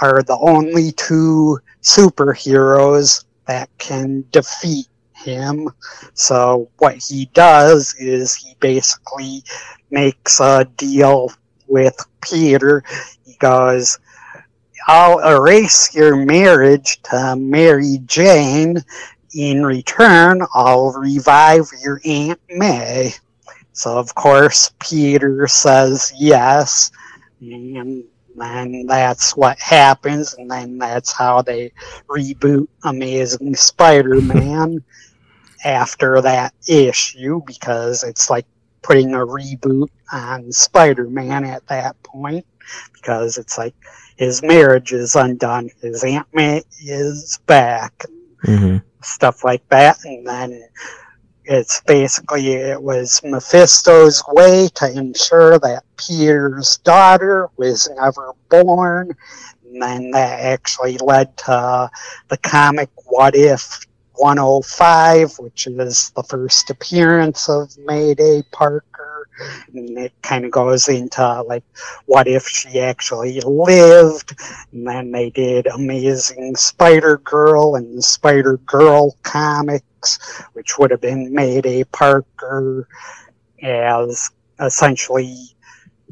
[0.00, 5.68] are the only two superheroes that can defeat him.
[6.14, 9.42] So what he does is he basically
[9.90, 11.32] makes a deal
[11.66, 12.82] with Peter.
[13.24, 13.98] He goes,
[14.88, 18.76] I'll erase your marriage to Mary Jane.
[19.34, 23.12] In return, I'll revive your Aunt May.
[23.72, 26.90] So, of course, Peter says yes.
[27.40, 28.04] And
[28.40, 30.34] then that's what happens.
[30.34, 31.72] And then that's how they
[32.08, 34.82] reboot Amazing Spider Man
[35.64, 38.46] after that issue because it's like
[38.82, 42.46] putting a reboot on Spider Man at that point
[42.94, 43.74] because it's like
[44.16, 48.04] his marriage is undone, his Aunt May is back,
[48.42, 50.68] hmm stuff like that, and then
[51.46, 59.16] it's basically it was Mephisto's way to ensure that Peter's daughter was never born,
[59.64, 61.90] and then that actually led to
[62.28, 69.15] the comic What If 105, which is the first appearance of Mayday Parker.
[69.74, 71.64] And it kind of goes into like,
[72.06, 74.34] what if she actually lived?
[74.72, 80.18] And then they did Amazing Spider Girl and Spider Girl comics,
[80.54, 82.88] which would have been Mayday Parker
[83.62, 85.36] as essentially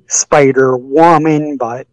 [0.06, 1.86] Spider Woman, but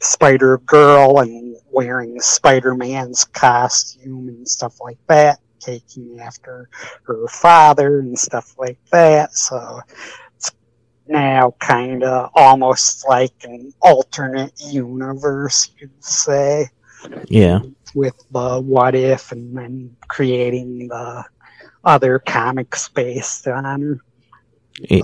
[0.00, 6.68] Spider Girl and wearing Spider Man's costume and stuff like that, taking after
[7.04, 9.34] her father and stuff like that.
[9.34, 9.80] So
[11.12, 16.68] now kind of almost like an alternate universe, you'd say,
[17.28, 17.60] Yeah.
[17.94, 21.24] with the what if and then creating the
[21.84, 24.00] other comics based on.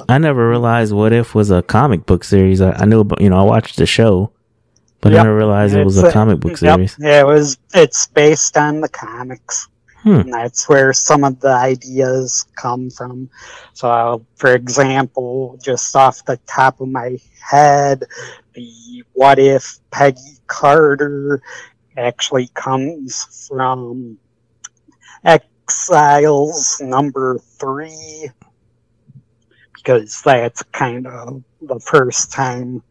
[0.09, 2.61] I never realized What If was a comic book series.
[2.61, 4.33] I, I knew, about, you know, I watched the show,
[5.01, 6.97] but I never realized it was a comic book yep, series.
[6.99, 7.59] it was.
[7.75, 9.69] It's based on the comics,
[10.09, 10.31] Hmm.
[10.31, 13.29] that's where some of the ideas come from.
[13.75, 18.05] So, for example, just off the top of my head,
[18.55, 21.43] the what if Peggy Carter
[21.99, 24.17] actually comes from
[25.27, 28.31] Exiles number three,
[29.75, 32.83] because that's kind of the first time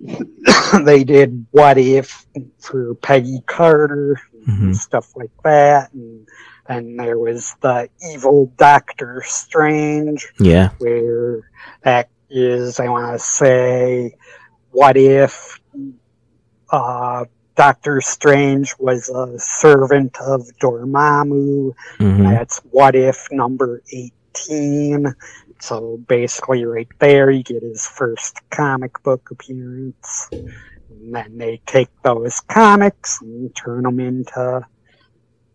[0.84, 2.24] they did what if
[2.58, 6.26] for Peggy Carter hmm and stuff like that, and
[6.68, 10.70] and there was the evil Doctor Strange, Yeah.
[10.78, 11.48] where
[11.82, 14.16] that is, I want to say,
[14.70, 15.60] what if
[16.70, 21.72] uh, Doctor Strange was a servant of Dormammu?
[21.98, 25.14] hmm That's what if number 18.
[25.60, 30.30] So basically, right there, you get his first comic book appearance.
[30.90, 34.66] And then they take those comics and turn them into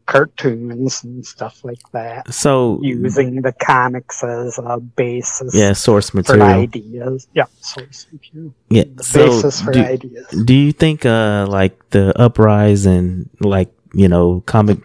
[0.06, 6.17] cartoons and stuff like that, So, using the comics as a basis yeah, source for
[6.17, 6.48] material.
[6.48, 7.27] ideas.
[7.34, 8.54] Yeah, source material.
[8.69, 8.84] Yeah.
[8.96, 10.27] The So, basis for do, ideas.
[10.46, 14.79] do you think, uh, like the uprising, like, you know, comic,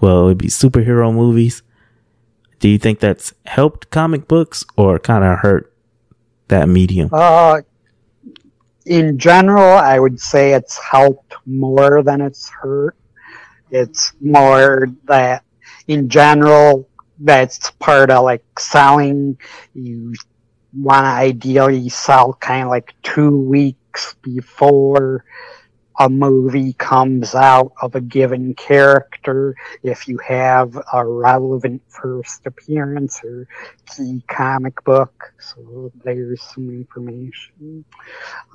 [0.00, 1.62] well, it'd be superhero movies.
[2.60, 5.70] Do you think that's helped comic books or kind of hurt
[6.48, 7.10] that medium?
[7.12, 7.60] Uh,
[8.86, 12.96] in general, I would say it's helped more than it's hurt.
[13.70, 15.44] It's more that,
[15.88, 19.38] in general, that's part of like selling.
[19.74, 20.14] You
[20.74, 25.24] want to ideally sell kind of like two weeks before
[26.02, 33.20] a movie comes out of a given character, if you have a relevant first appearance
[33.22, 33.46] or
[33.86, 37.84] key comic book, so there's some information,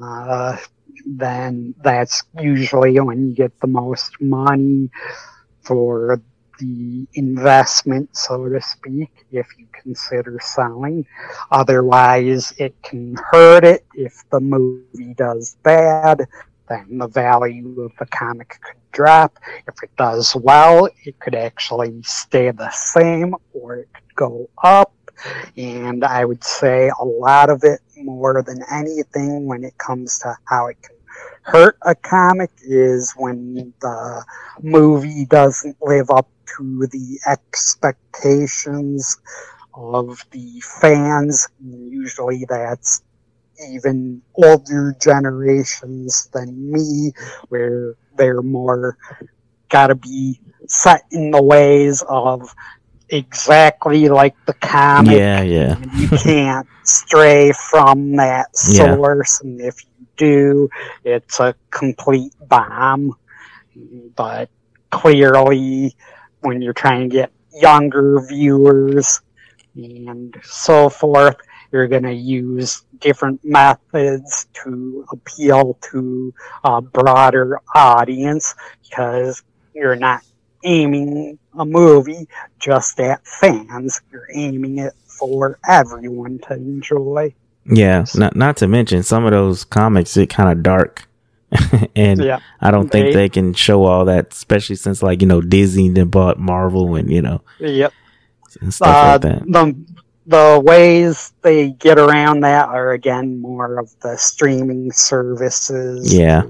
[0.03, 0.57] uh,
[1.05, 4.89] then that's usually when you get the most money
[5.61, 6.21] for
[6.59, 11.05] the investment, so to speak, if you consider selling.
[11.51, 16.27] Otherwise, it can hurt it if the movie does bad,
[16.67, 19.37] then the value of the comic could drop.
[19.67, 24.93] If it does well, it could actually stay the same or it could go up.
[25.55, 30.35] And I would say a lot of it, more than anything, when it comes to
[30.45, 30.95] how it can
[31.41, 34.23] hurt a comic, is when the
[34.61, 39.17] movie doesn't live up to the expectations
[39.73, 41.47] of the fans.
[41.59, 43.01] Usually that's
[43.71, 47.11] even older generations than me,
[47.49, 48.97] where they're more
[49.69, 52.53] gotta be set in the ways of
[53.09, 55.17] exactly like the comic.
[55.17, 55.77] Yeah, yeah.
[55.95, 59.49] you can't stray from that source, yeah.
[59.49, 60.69] and if you do,
[61.03, 63.15] it's a complete bomb.
[64.15, 64.49] But
[64.89, 65.95] clearly,
[66.41, 69.21] when you're trying to get younger viewers
[69.75, 71.37] and so forth,
[71.71, 79.43] you're going to use different methods to appeal to a broader audience because
[79.73, 80.23] you're not
[80.63, 82.27] aiming a movie
[82.59, 84.01] just at fans.
[84.11, 87.33] You're aiming it for everyone to enjoy.
[87.65, 91.07] Yeah, not not to mention some of those comics get kind of dark,
[91.95, 95.27] and yeah, I don't they, think they can show all that, especially since like you
[95.27, 97.91] know Disney then bought Marvel and you know, yep,
[98.61, 99.51] and stuff uh, like that.
[99.51, 99.75] The
[100.27, 106.13] the ways they get around that are again more of the streaming services.
[106.13, 106.43] Yeah,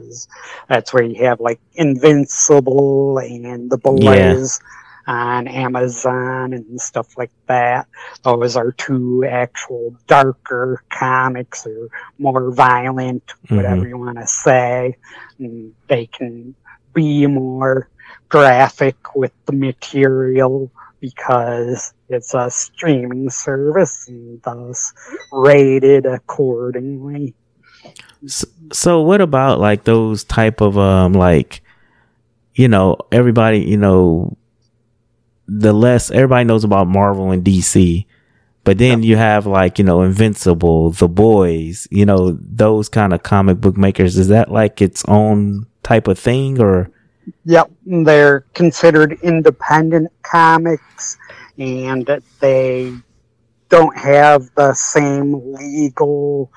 [0.67, 4.59] that's where you have like Invincible and The Boys
[5.07, 5.13] yeah.
[5.13, 7.87] on Amazon and stuff like that.
[8.23, 13.57] Those are two actual darker comics or more violent, mm-hmm.
[13.57, 14.97] whatever you want to say.
[15.37, 16.55] And they can
[16.95, 17.89] be more
[18.27, 20.71] graphic with the material
[21.09, 24.93] because it's a streaming service and thus
[25.31, 27.33] rated accordingly.
[28.25, 31.61] So, so what about like those type of um like
[32.55, 34.37] you know everybody you know
[35.47, 38.05] the less everybody knows about Marvel and DC
[38.67, 43.23] but then you have like you know Invincible, The Boys, you know those kind of
[43.23, 44.17] comic book makers.
[44.17, 46.91] Is that like its own type of thing or?
[47.45, 51.17] Yep, they're considered independent comics
[51.57, 52.05] and
[52.39, 52.93] they
[53.69, 56.51] don't have the same legal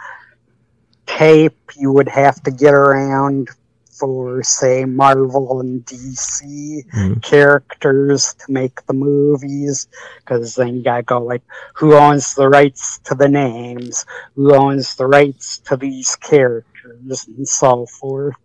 [1.07, 3.49] tape you would have to get around
[4.01, 7.21] for, say, Marvel and DC mm-hmm.
[7.21, 9.89] characters to make the movies.
[10.18, 11.43] Because then you gotta go like,
[11.75, 14.07] who owns the rights to the names?
[14.37, 16.70] Who owns the rights to these characters?
[16.85, 18.37] And so forth.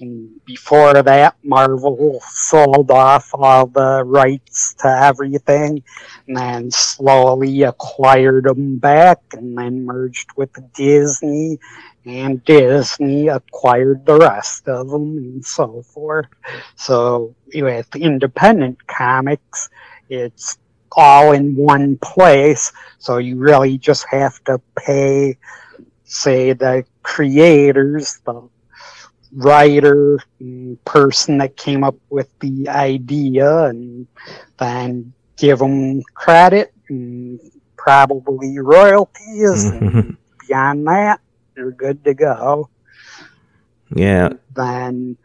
[0.00, 5.82] And before that, Marvel sold off all the rights to everything
[6.26, 11.58] and then slowly acquired them back and then merged with Disney
[12.04, 16.26] and Disney acquired the rest of them and so forth.
[16.74, 19.70] So with independent comics,
[20.08, 20.58] it's
[20.96, 22.72] all in one place.
[22.98, 25.38] So you really just have to pay,
[26.12, 28.48] say, the creators, the
[29.34, 30.18] writer
[30.84, 34.06] person that came up with the idea and
[34.58, 37.40] then give them credit and
[37.76, 41.20] probably royalties and beyond that
[41.56, 42.68] you're good to go.
[43.94, 44.30] Yeah.
[44.54, 45.16] Then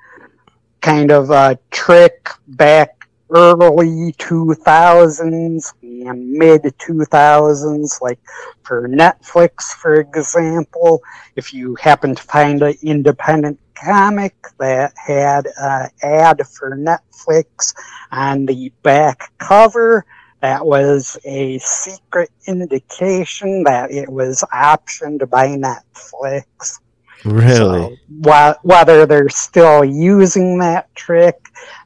[0.81, 2.97] kind of a trick back
[3.30, 8.19] early 2000s and mid 2000s like
[8.63, 11.01] for netflix for example
[11.36, 17.73] if you happen to find an independent comic that had an ad for Netflix
[18.11, 20.05] on the back cover.
[20.41, 26.80] That was a secret indication that it was optioned by Netflix.
[27.28, 27.99] Really?
[28.21, 31.36] So, whether they're still using that trick,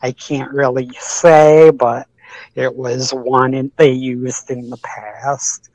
[0.01, 2.07] I can't really say, but
[2.55, 5.69] it was one they used in the past.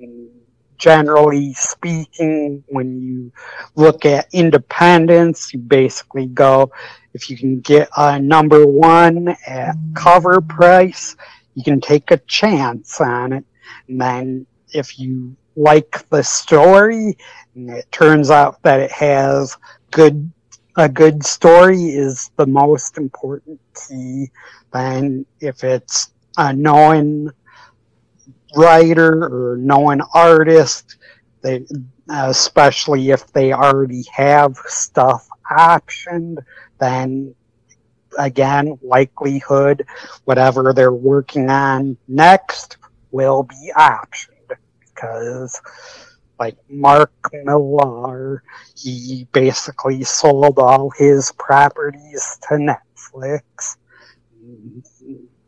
[0.00, 0.28] And
[0.76, 3.32] generally speaking, when you
[3.76, 6.72] look at independence, you basically go,
[7.14, 11.16] if you can get a number one at cover price,
[11.54, 13.44] you can take a chance on it.
[13.86, 17.16] And then if you like the story
[17.54, 19.56] and it turns out that it has
[19.90, 20.30] good
[20.76, 24.30] a good story is the most important key.
[24.72, 27.30] Then if it's a known
[28.56, 30.96] writer or known artist,
[31.42, 31.66] they
[32.08, 36.38] especially if they already have stuff optioned,
[36.80, 37.34] then
[38.18, 39.84] again, likelihood
[40.24, 42.78] whatever they're working on next
[43.10, 44.31] will be optioned
[45.02, 45.60] because
[46.38, 48.42] like Mark Millar,
[48.76, 53.76] he basically sold all his properties to Netflix.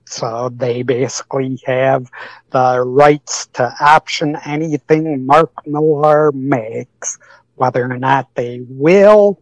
[0.06, 2.10] So they basically have
[2.50, 7.18] the rights to option anything Mark Millar makes.
[7.56, 9.40] Whether or not they will,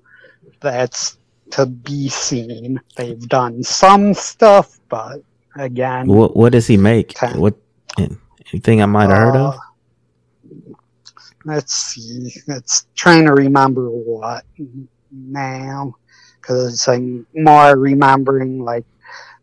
[0.60, 1.18] that's
[1.52, 2.80] to be seen.
[2.96, 5.22] They've done some stuff, but
[5.56, 7.16] again, what what does he make?
[7.34, 7.56] What
[8.52, 9.54] anything I might have heard of?
[9.54, 9.58] Uh,
[11.44, 12.32] Let's see.
[12.46, 14.44] It's trying to remember what
[15.10, 15.96] now,
[16.40, 18.84] because I'm more remembering like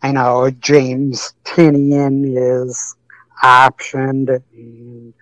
[0.01, 2.95] I know James Tynion is
[3.43, 5.13] optioned, and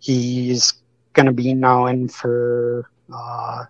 [0.00, 0.74] he's
[1.12, 2.90] going to be known for.
[3.12, 3.64] Uh,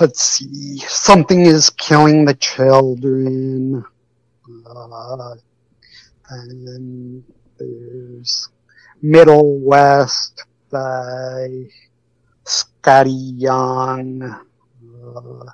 [0.00, 0.78] let's see.
[0.86, 3.84] Something is killing the children.
[4.66, 5.34] Uh,
[6.30, 7.24] and
[7.58, 8.48] there's
[9.02, 11.48] Middle West by
[12.44, 14.22] Skottie Young.
[14.22, 15.50] Uh,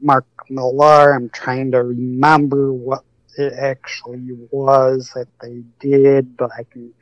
[0.00, 1.14] Mark Millar.
[1.14, 3.04] I'm trying to remember what
[3.36, 6.92] it actually was that they did, but I can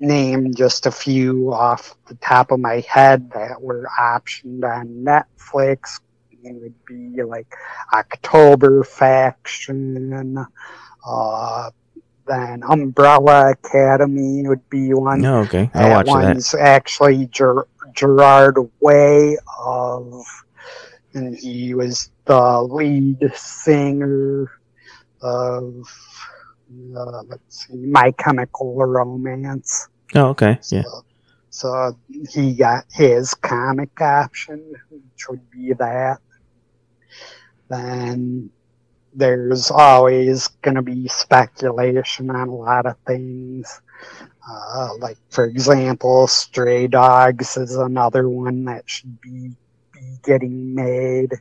[0.00, 6.00] name just a few off the top of my head that were optioned on Netflix.
[6.42, 7.52] It would be like
[7.92, 10.38] October Faction,
[11.06, 11.70] uh,
[12.28, 15.20] then Umbrella Academy would be one.
[15.22, 16.12] No, okay, I watch that.
[16.12, 20.24] one's actually Ger- Gerard Way of,
[21.14, 24.50] and he was the lead singer
[25.22, 25.84] of,
[26.96, 29.88] uh, let's see, My Chemical Romance.
[30.14, 30.82] Oh, okay, So, yeah.
[31.50, 31.98] so
[32.30, 36.18] he got his comic option, which would be that.
[37.68, 38.50] Then
[39.14, 43.80] there's always going to be speculation on a lot of things.
[44.48, 49.52] Uh, like, for example, Stray Dogs is another one that should be,
[49.92, 51.32] be getting made.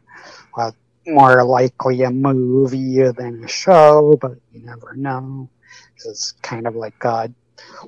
[0.55, 5.49] Well, more likely a movie than a show, but you never know.
[6.05, 7.31] It's kind of like a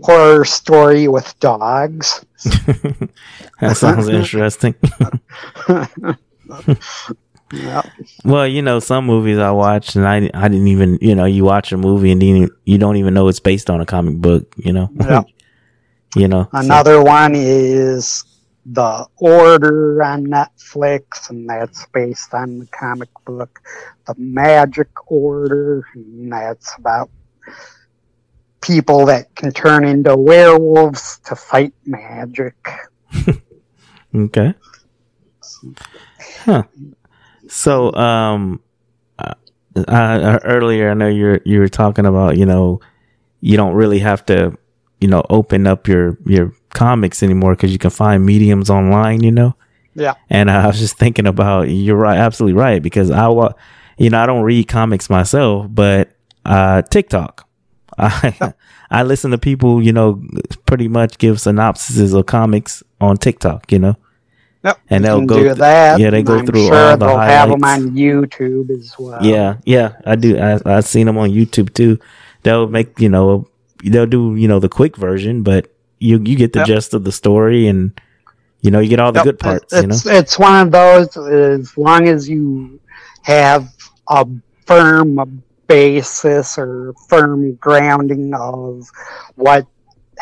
[0.04, 2.26] horror story with dogs.
[3.60, 4.76] that sounds interesting.
[7.52, 7.86] Yep.
[8.26, 11.44] well, you know, some movies I watched and I I didn't even you know you
[11.46, 14.54] watch a movie and then you don't even know it's based on a comic book.
[14.58, 14.90] You know.
[15.00, 15.24] Yeah.
[16.16, 16.44] you know.
[16.52, 18.24] so- Another one is
[18.66, 23.60] The Order on Netflix, and that's based on the comic book
[24.06, 27.10] The Magic Order, and that's about
[28.62, 32.56] people that can turn into werewolves to fight magic.
[34.16, 34.56] Okay.
[36.44, 36.64] Huh.
[37.50, 38.62] So, um,
[39.18, 39.34] uh,
[39.76, 42.80] uh, earlier I know you're you were talking about you know
[43.42, 44.58] you don't really have to
[45.02, 49.24] you know open up your your comics anymore because you can find mediums online.
[49.24, 49.56] You know.
[49.96, 50.14] Yeah.
[50.30, 53.52] And I was just thinking about you're right, absolutely right because I wa,
[53.98, 56.12] you know, I don't read comics myself, but
[56.46, 57.48] uh, TikTok.
[57.98, 58.54] I
[58.92, 60.24] I listen to people, you know,
[60.66, 63.72] pretty much give synopsises of comics on TikTok.
[63.72, 63.96] You know.
[64.64, 64.80] Yep.
[64.90, 66.00] And they'll go do th- that.
[66.00, 69.24] yeah, they go I'm through sure all the they'll have them on YouTube as well.
[69.24, 70.38] Yeah, yeah, I do.
[70.38, 71.98] I I've seen them on YouTube too.
[72.44, 73.48] They'll make you know
[73.84, 76.68] they'll do you know the quick version, but you you get the Yep.
[76.68, 77.92] gist of the story and
[78.62, 79.74] you know you get all the Yep, good parts.
[79.74, 79.96] You know.
[79.96, 82.80] It's, it's one of those, as long as you
[83.24, 83.72] have
[84.10, 84.28] a
[84.66, 88.90] firm basis or firm grounding of
[89.36, 89.66] what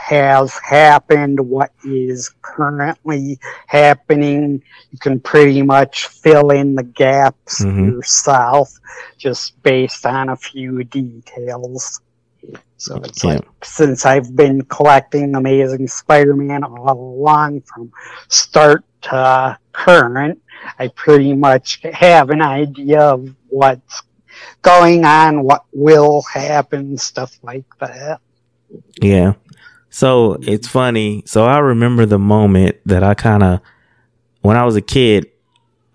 [0.08, 7.92] has happened, what is currently happening, you can pretty much fill in the gaps Mhm.
[7.92, 8.72] yourself
[9.18, 12.00] just based on a few details.
[12.78, 13.32] So it's Yeah.
[13.32, 17.92] like since I've been collecting Amazing Spider-Man all along from
[18.30, 20.40] start to current,
[20.80, 24.04] I pretty much have an idea of what's
[24.62, 28.22] going on, what will happen, stuff like that.
[29.02, 29.34] Yeah.
[29.98, 31.24] So it's funny.
[31.26, 33.62] So I remember the moment that I kind of,
[34.42, 35.26] when I was a kid,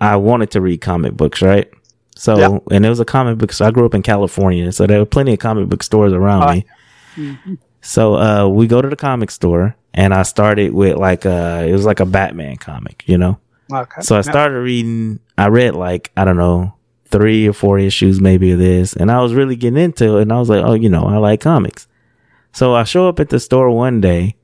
[0.01, 1.71] I wanted to read comic books, right?
[2.17, 2.59] So, Yeah.
[2.73, 3.53] and it was a comic book.
[3.53, 4.73] So I grew up in California.
[4.73, 7.39] So there were plenty of comic book stores around Oh, me.
[7.81, 11.71] So, uh, we go to the comic store and I started with like, uh, it
[11.73, 13.39] was like a Batman comic, you know?
[13.73, 14.01] Okay.
[14.01, 15.21] So I started reading.
[15.39, 16.75] I read like I don't know
[17.07, 20.23] three or four issues maybe of this, and I was really getting into it.
[20.23, 21.87] And I was like, oh, you know, I like comics.
[22.53, 24.37] So I show up at the store one day,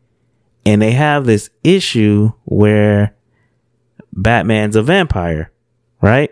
[0.64, 3.14] and they have this issue where
[4.12, 5.50] Batman's a vampire,
[6.00, 6.30] right?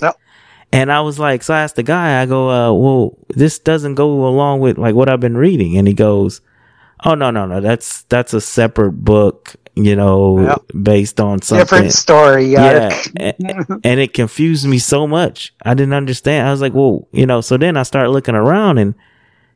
[0.00, 0.16] Yep.
[0.72, 3.94] and I was like, so I asked the guy, I go, uh, well, this doesn't
[3.94, 5.76] go along with like what I've been reading.
[5.76, 6.40] And he goes,
[7.04, 10.62] oh, no, no, no, that's, that's a separate book, you know, Yep.
[10.82, 11.64] based on something.
[11.64, 12.98] Different story Yeah.
[13.16, 13.34] and,
[13.84, 15.54] and it confused me so much.
[15.62, 16.48] I didn't understand.
[16.48, 18.94] I was like, well, you know, so then I start looking around and,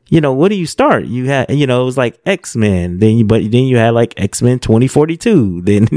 [0.09, 1.05] you know, what do you start?
[1.05, 2.99] You had, you know, it was like X Men.
[2.99, 5.61] Then you, but then you had like X Men 2042.
[5.69, 5.87] Then,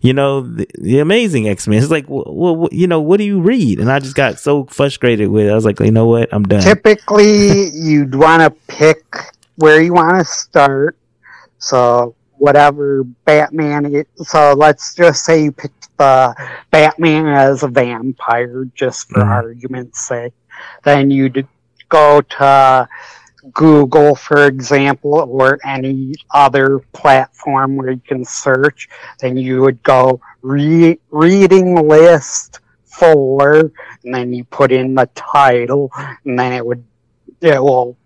[0.00, 1.82] you know, the, the amazing X Men.
[1.82, 3.80] It's like, well, well, you know, what do you read?
[3.80, 5.50] And I just got so frustrated with it.
[5.50, 6.28] I was like, you know what?
[6.32, 6.62] I'm done.
[6.62, 9.02] Typically, you'd want to pick
[9.56, 10.96] where you want to start.
[11.58, 14.04] So, whatever Batman is.
[14.28, 16.34] So, let's just say you picked the
[16.70, 19.26] Batman as a vampire, just for Mhm.
[19.28, 20.34] argument's sake.
[20.84, 21.48] Then you'd
[21.88, 22.88] go to
[23.52, 28.88] Google, for example, or any other platform where you can search.
[29.20, 33.70] Then you would go re- reading list for,
[34.04, 35.90] and then you put in the title,
[36.24, 36.84] and then it would,
[37.40, 37.96] it will,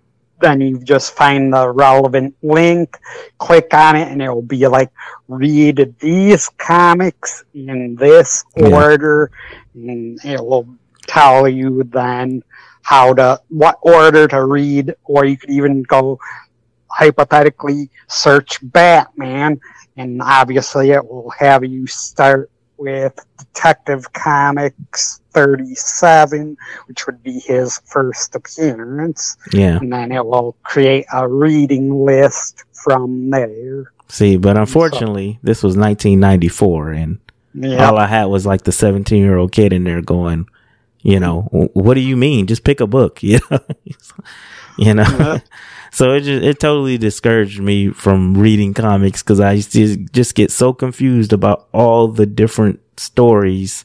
[0.41, 2.99] then you just find the relevant link,
[3.39, 4.91] click on it, and it will be like,
[5.29, 8.75] read these comics in this Yeah.
[8.75, 9.31] order,
[9.75, 10.67] and it will
[11.07, 12.43] tell you then
[12.91, 16.19] how to, what order to read, or you could even go
[16.89, 19.61] hypothetically search Batman,
[19.97, 27.81] and obviously it will have you start with Detective Comics 37, which would be his
[27.87, 29.79] first appearance, Yeah.
[29.81, 33.93] and then it will create a reading list from there.
[34.09, 37.19] See, but unfortunately, this was 1994 and
[37.55, 37.89] Yeah.
[37.89, 40.47] all I had was like the 17 year old kid in there going,
[41.03, 42.47] you know, what do you mean?
[42.47, 43.61] Just pick a book, you know,
[44.77, 45.41] you know.
[45.93, 50.37] So it just, it totally discouraged me from reading comics because I used to just
[50.37, 53.85] get so confused about all the different stories.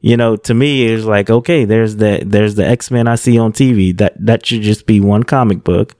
[0.00, 3.52] You know, to me, it's like, okay, there's the, there's the X-Men I see on
[3.52, 3.96] TV.
[3.96, 5.94] That, that should just be one comic book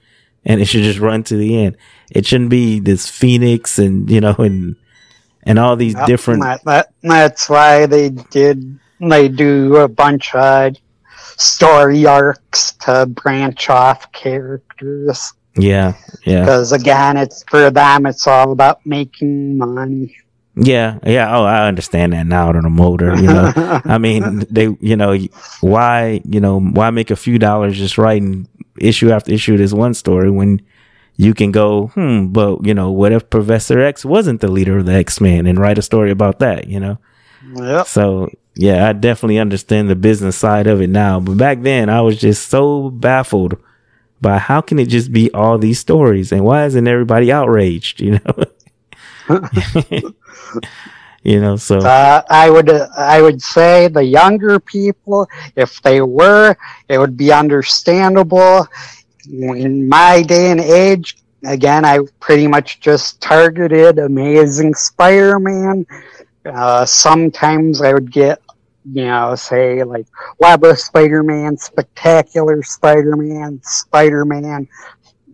[0.45, 1.77] and it should just run to the end.
[2.11, 4.75] It shouldn't be this Phoenix and, you know, and,
[5.45, 8.81] and all these Yep, different, That, that, that's why they did.
[9.03, 10.77] They do a bunch of
[11.37, 15.33] story arcs to branch off characters.
[15.57, 15.95] yeah,
[16.25, 16.41] yeah.
[16.41, 18.07] Because again, it's for them.
[18.07, 20.17] It's all about making money.
[20.55, 21.37] Yeah, yeah.
[21.37, 23.17] Oh, I understand that now that a motor.
[23.17, 23.53] You know,
[23.85, 25.17] I mean, they, you know,
[25.61, 28.49] why, you know, why make a few dollars just writing
[28.79, 30.61] issue after issue this one story when
[31.17, 34.87] you can go, hmm, but you know, what if Professor X wasn't the leader of
[34.87, 36.69] the X Men and write a story about that?
[36.69, 36.99] You know,
[37.57, 37.87] yep.
[37.87, 42.01] so yeah, I definitely understand the business side of it now, but back then I
[42.01, 43.57] was just so baffled
[44.21, 48.01] by how can it just be all these stories and why isn't everybody outraged?
[48.01, 48.45] You know.
[51.23, 56.01] you know, so Uh, I would uh, I would say the younger people, if they
[56.03, 56.57] were,
[56.89, 58.67] it would be understandable.
[59.31, 65.87] In my day and age, again, I pretty much just targeted Amazing Spider-Man.
[66.45, 68.42] Uh, sometimes I would get,
[68.85, 70.07] you know, say like
[70.39, 74.69] Web of Spider-Man, Spectacular Spider-Man, Spider-Man,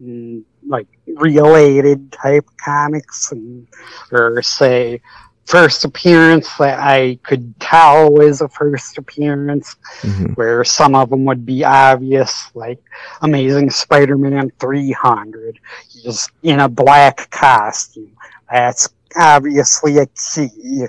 [0.02, 3.66] mm, like related type comics, and
[4.12, 5.00] or say
[5.48, 10.36] first appearance that I could tell was a first appearance, mhm.
[10.36, 12.78] where some of them would be obvious, like
[13.22, 15.58] Amazing Spider-Man 300.
[15.88, 18.12] He's in a black costume.
[18.50, 20.84] That's obviously a key.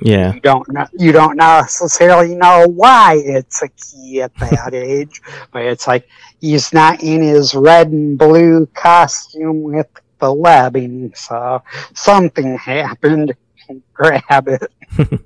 [0.00, 5.22] Yeah, You don't know, you don't necessarily know why it's a key at that age,
[5.52, 6.08] but it's like
[6.40, 9.88] he's not in his red and blue costume with
[10.18, 11.62] the webbing, so
[11.94, 13.34] something happened.
[13.94, 14.62] Grab it.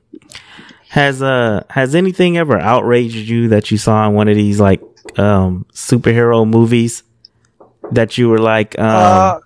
[0.90, 4.80] Has uh has anything ever outraged you that you saw in one of these like
[5.18, 7.02] um superhero movies
[7.92, 9.38] that you were like um Uh,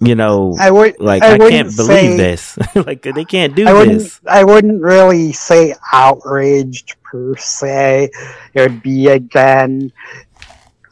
[0.00, 2.58] you know I would like I I, can't believe say- this.
[2.74, 4.20] Like they can't do I this.
[4.26, 8.10] I wouldn't really say outraged per se.
[8.54, 9.92] It would be again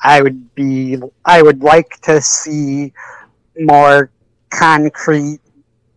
[0.03, 2.93] I would be I would like to see
[3.59, 4.11] more
[4.51, 5.41] concrete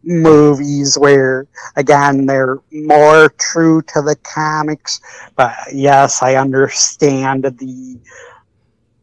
[0.03, 5.01] movies where again they're more true to the comics.
[5.35, 7.99] But yes I understand the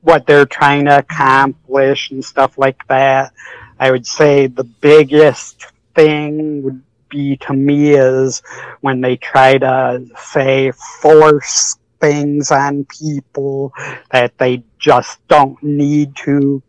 [0.02, 3.32] what they're trying to accomplish and stuff like that
[3.78, 8.42] I would say the biggest thing would be to me is
[8.80, 13.72] when they try to say force things on people
[14.10, 16.62] that they just don't need to.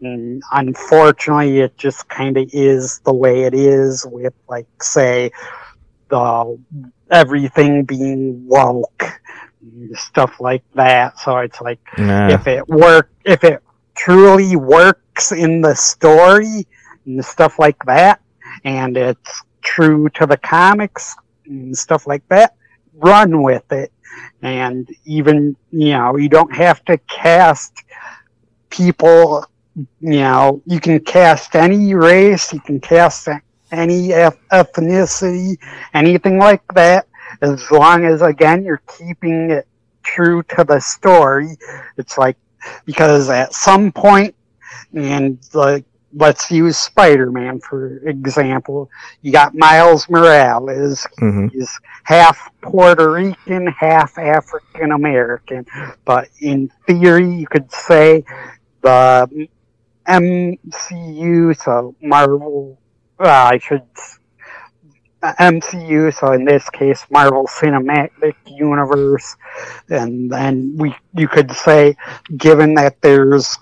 [0.00, 5.30] And unfortunately, it just kind of is the way it is with, like, say,
[6.10, 6.58] the
[7.10, 9.20] everything being woke,
[9.94, 11.18] stuff like that.
[11.18, 13.62] So it's like if it work, if it
[13.94, 16.66] truly works in the story
[17.06, 18.20] and stuff like that,
[18.64, 21.14] and it's true to the comics
[21.46, 22.54] and stuff like that,
[22.94, 23.92] run with it.
[24.42, 27.82] And even, you know, you don't have to cast
[28.70, 33.28] people, you know, you can cast any race, you can cast
[33.72, 35.56] any ethnicity,
[35.94, 37.06] anything like that,
[37.42, 39.66] as long as, again, you're keeping it
[40.02, 41.56] true to the story.
[41.96, 42.36] It's like,
[42.84, 44.34] because at some point,
[44.92, 45.84] and like,
[46.16, 48.90] let's use Spider-Man for example,
[49.22, 55.66] you got Miles Morales, hmm He's half Puerto Rican, half African American.
[56.04, 58.24] But in theory, you could say
[58.82, 59.48] the
[60.06, 62.78] MCU, so Marvel,
[63.18, 63.82] Well, I should,
[65.38, 69.36] MCU, so in this case, Marvel Cinematic Universe,
[69.88, 71.96] and then we, you could say,
[72.36, 73.56] given that there's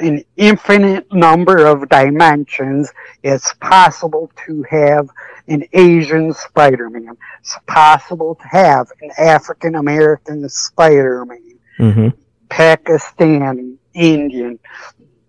[0.00, 2.92] an infinite number of dimensions,
[3.22, 5.08] it's possible to have
[5.48, 7.16] an Asian Spider-Man.
[7.40, 12.08] It's possible to have an African American Spider-Man, hmm
[12.48, 14.58] Pakistani, Indian,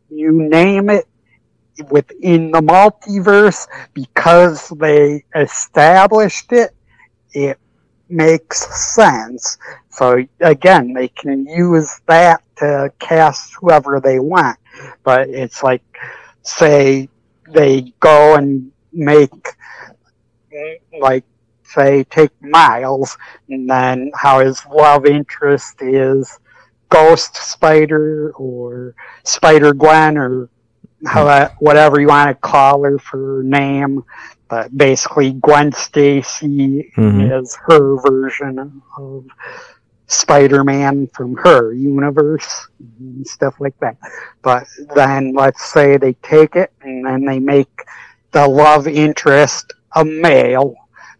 [0.09, 1.07] you name it
[1.89, 6.71] within the multiverse because they established it,
[7.33, 7.59] it
[8.09, 9.57] makes sense.
[9.89, 14.57] So again, they can use that to cast whoever they want.
[15.03, 15.83] But it's like,
[16.43, 17.09] say,
[17.49, 19.31] they go and make,
[20.99, 21.23] like,
[21.63, 23.17] say, take Miles,
[23.49, 26.39] and then how his love interest is
[26.89, 30.49] Ghost Spider or Spider Gwen or
[31.05, 34.03] how whatever you want to call her for her name.
[34.49, 37.41] But basically, Gwen Stacy Mhm.
[37.41, 39.25] is her version of
[40.07, 43.97] Spider-Man from her universe and stuff like that.
[44.41, 47.83] But then let's say they take it and then they make
[48.31, 50.75] the love interest a male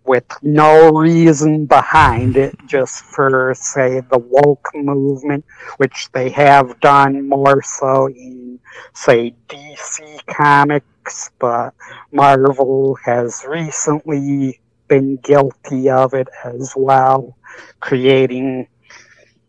[0.05, 5.43] with no reason behind it, just for say the woke movement,
[5.77, 8.46] which they have done more so in
[8.93, 11.73] say DC comics, but
[12.11, 17.37] Marvel has recently been guilty of it as well,
[17.79, 18.67] creating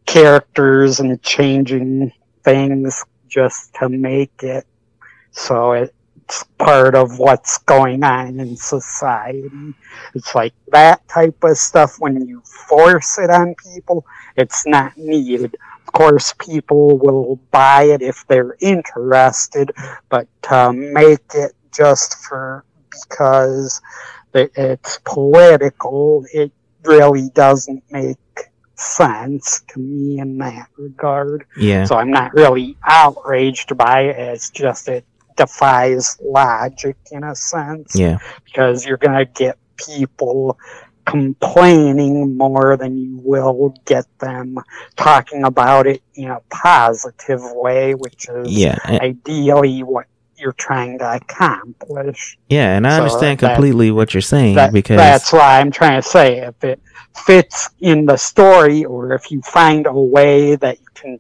[0.07, 2.13] characters and changing
[2.43, 4.67] things just to make it
[5.39, 9.51] so it's part of what's going on in society.
[10.15, 14.05] It's like that type of stuff when you force it on people,
[14.37, 15.57] it's not needed.
[15.89, 19.73] Of course, people will buy it if they're interested,
[20.11, 22.63] but to make it just for
[22.93, 23.81] because
[24.35, 26.53] it's political, it
[26.85, 28.19] really doesn't make
[28.75, 31.47] sense to me in that regard.
[31.57, 31.85] Yeah.
[31.87, 34.19] So I'm not really outraged by it.
[34.19, 38.19] It's just it defies logic in a sense Yeah.
[38.45, 40.59] because you're to get people
[41.09, 44.59] complaining more than you will get them
[44.97, 48.77] talking about it in a positive way, which is Yeah.
[48.85, 50.07] And, ideally what
[50.37, 52.39] you're trying to accomplish.
[52.49, 52.77] yeah.
[52.77, 56.01] And I So understand that- completely what you're saying That, because that's why I'm trying
[56.03, 56.81] to say if it
[57.27, 61.19] fits in the story or if you find a way that you can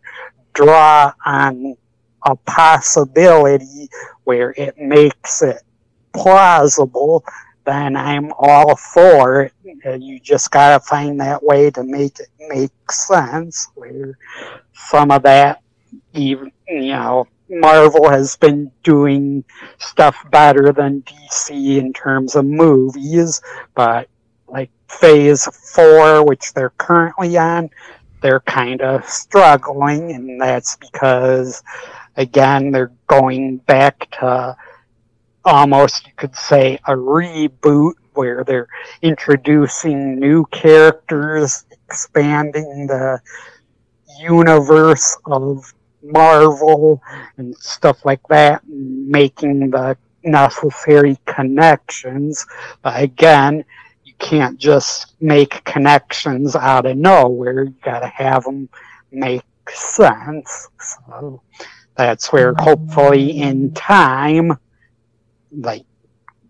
[0.55, 1.77] draw on
[2.25, 3.89] a possibility
[4.25, 5.63] where it makes it
[6.13, 7.25] plausible,
[7.69, 9.53] then I'm all for it.
[9.87, 13.69] Uh, You just gotta find that way to make it make sense.
[13.75, 14.19] Where
[14.75, 15.63] some of that,
[16.15, 19.45] even you know, Marvel has been doing
[19.79, 23.41] stuff better than DC in terms of movies,
[23.75, 24.09] but
[24.49, 27.71] like Phase Four, which they're currently on,
[28.21, 31.63] they're kind of struggling, and that's because,
[32.17, 34.57] again, they're going back to
[35.49, 38.69] almost you could say a reboot where they're
[39.01, 43.21] introducing new characters, expanding the
[44.21, 45.73] universe of
[46.03, 47.03] Marvel
[47.39, 52.45] and stuff like that, making the necessary connections.
[52.83, 53.65] But again,
[54.05, 57.65] you can't just make connections out of nowhere.
[57.65, 58.69] You gotta have them
[59.11, 60.69] make sense.
[60.79, 61.41] So
[61.97, 64.59] that's where hopefully in time,
[65.53, 65.85] like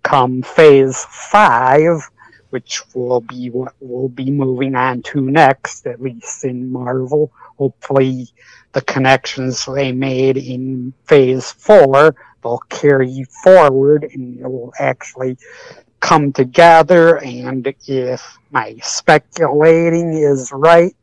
[0.02, 2.08] come Phase Five,
[2.50, 7.32] which will be what we'll be moving on to next, at least in Marvel.
[7.58, 8.28] Hopefully,
[8.72, 15.36] the connections they made in Phase Four they'll carry forward, and it will actually
[16.00, 17.18] come together.
[17.18, 20.94] And if my speculating is right,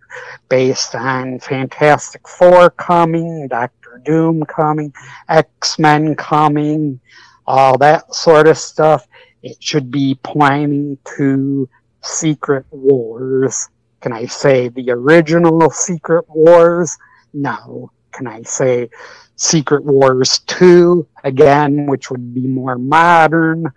[0.50, 4.94] based on Fantastic Four coming, Doctor Doom coming,
[5.28, 7.00] X Men coming,
[7.48, 9.08] all that sort of stuff.
[9.44, 11.70] It should be pointing to
[12.02, 13.70] Secret Wars.
[14.02, 16.98] Can I say the original Secret Wars?
[17.34, 17.92] No.
[18.12, 18.90] Can I say
[19.36, 23.72] Secret Wars 2 again, which would be more modern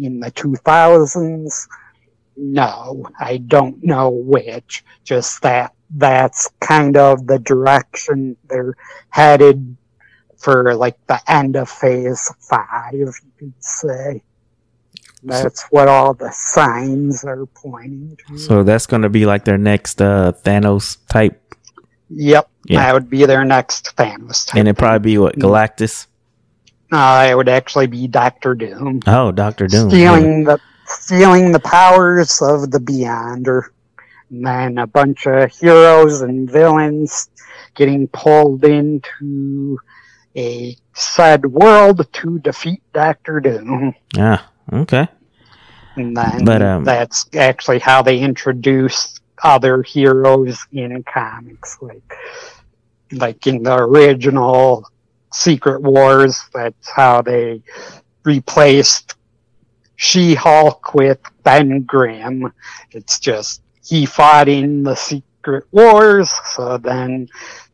[0.00, 1.68] in the 2000s?
[2.36, 4.84] No, I don't know which.
[5.04, 8.76] Just that that's kind of the direction they're
[9.08, 9.76] headed
[10.40, 14.22] for like the end of phase five, you could say.
[15.22, 18.38] That's what all the signs are pointing to.
[18.38, 21.38] So that's going to be like their next uh, Thanos type.
[22.08, 22.78] Yep, yeah.
[22.78, 24.56] that would be their next Thanos type.
[24.56, 26.06] And it'd probably be what Galactus.
[26.90, 29.00] Uh, it would actually be Doctor Doom.
[29.06, 30.56] Oh, Doctor Doom, stealing yeah.
[30.56, 33.68] the stealing the powers of the Beyonder
[34.30, 37.28] and then a bunch of heroes and villains
[37.74, 39.78] getting pulled into
[40.36, 43.94] a sad world to defeat Doctor Doom.
[44.14, 45.08] Yeah, okay.
[45.96, 52.14] And then but, um, that's actually how they introduce other heroes in comics, like
[53.12, 54.86] like in the original
[55.32, 56.42] Secret Wars.
[56.54, 57.62] That's how they
[58.24, 59.14] replaced
[59.96, 62.52] She-Hulk with Ben Grimm.
[62.92, 67.28] It's just he fought in the Secret Wars, so then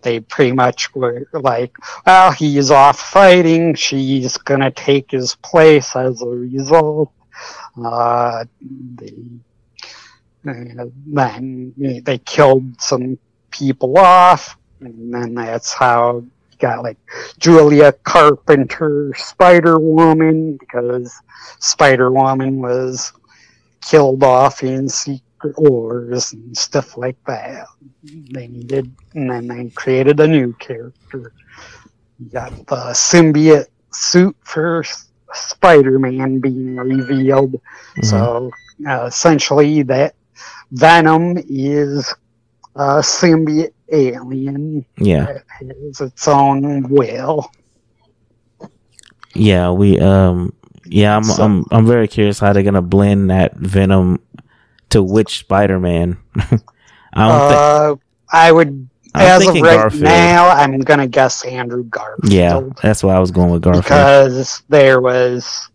[0.06, 1.76] they pretty much were like,
[2.06, 7.10] well, he's off fighting, she's gonna take his place as a result.
[7.84, 8.44] Uh,
[8.94, 9.12] they,
[10.48, 13.18] uh, then they killed some
[13.50, 16.98] people off, and then that's how you got like
[17.40, 21.12] Julia Carpenter Spider Woman because
[21.58, 23.12] Spider Woman was
[23.82, 25.25] killed off in Secret
[25.56, 27.66] Wars and stuff like that.
[28.02, 31.32] They needed, and then they created a new character.
[32.18, 34.84] You got the symbiote suit for
[35.32, 37.52] Spider-Man being revealed.
[37.52, 38.04] Mm-hmm.
[38.04, 38.50] So
[38.88, 40.14] uh, essentially, that
[40.72, 42.14] Venom is
[42.74, 44.84] a symbiote alien.
[44.98, 47.50] Yeah, that has its own will.
[49.34, 50.54] Yeah, we um
[50.86, 54.20] yeah, I'm so, I'm I'm very curious how they're gonna blend that Venom
[54.90, 56.18] to which Spider-Man?
[56.36, 56.60] I don't
[57.16, 58.00] uh, think.
[58.32, 58.88] I would.
[59.14, 60.02] I'm as of right Garfield.
[60.02, 62.30] now, I'm gonna guess Andrew Garfield.
[62.30, 65.70] Yeah, that's why I was going with Garfield because there was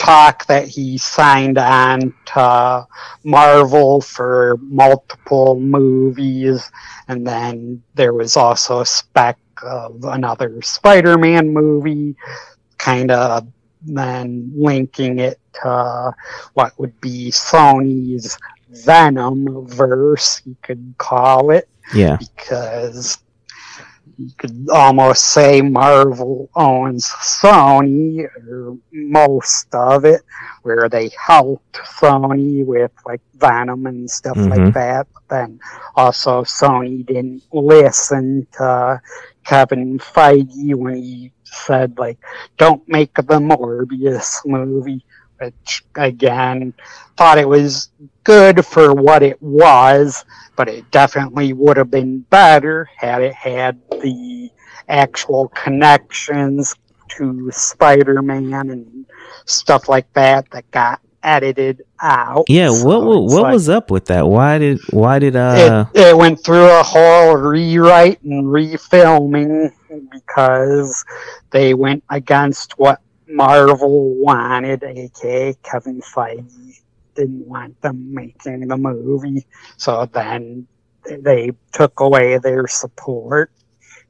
[0.00, 2.86] talk that he signed on to
[3.22, 6.68] Marvel for multiple movies,
[7.06, 12.16] and then there was also a spec of another Spider-Man movie,
[12.78, 13.46] kind of
[13.82, 16.14] then linking it to
[16.54, 18.38] what would be Sony's
[18.70, 21.68] Venom verse, you could call it.
[21.94, 22.16] Yeah.
[22.16, 23.18] Because
[24.20, 30.20] you could almost say Marvel owns Sony, or most of it,
[30.62, 34.50] where they helped Sony with like Venom and stuff mm-hmm.
[34.64, 35.06] like that.
[35.14, 35.60] But then
[35.96, 39.00] also Sony didn't listen to
[39.46, 42.18] Kevin Feige when he said like,
[42.58, 45.04] "Don't make the Morbius movie."
[45.40, 46.74] Which again
[47.16, 47.90] thought it was
[48.24, 50.24] good for what it was,
[50.56, 54.50] but it definitely would have been better had it had the
[54.88, 56.74] actual connections
[57.08, 59.06] to Spider-Man and
[59.46, 62.44] stuff like that that got edited out.
[62.48, 64.26] Yeah, so what what like, was up with that?
[64.26, 69.72] Why did why did uh it, it went through a whole rewrite and refilming
[70.10, 71.04] because
[71.50, 76.80] they went against what Marvel wanted, aka Kevin Feige,
[77.14, 80.66] didn't want them making the movie, so then
[81.04, 83.50] they took away their support,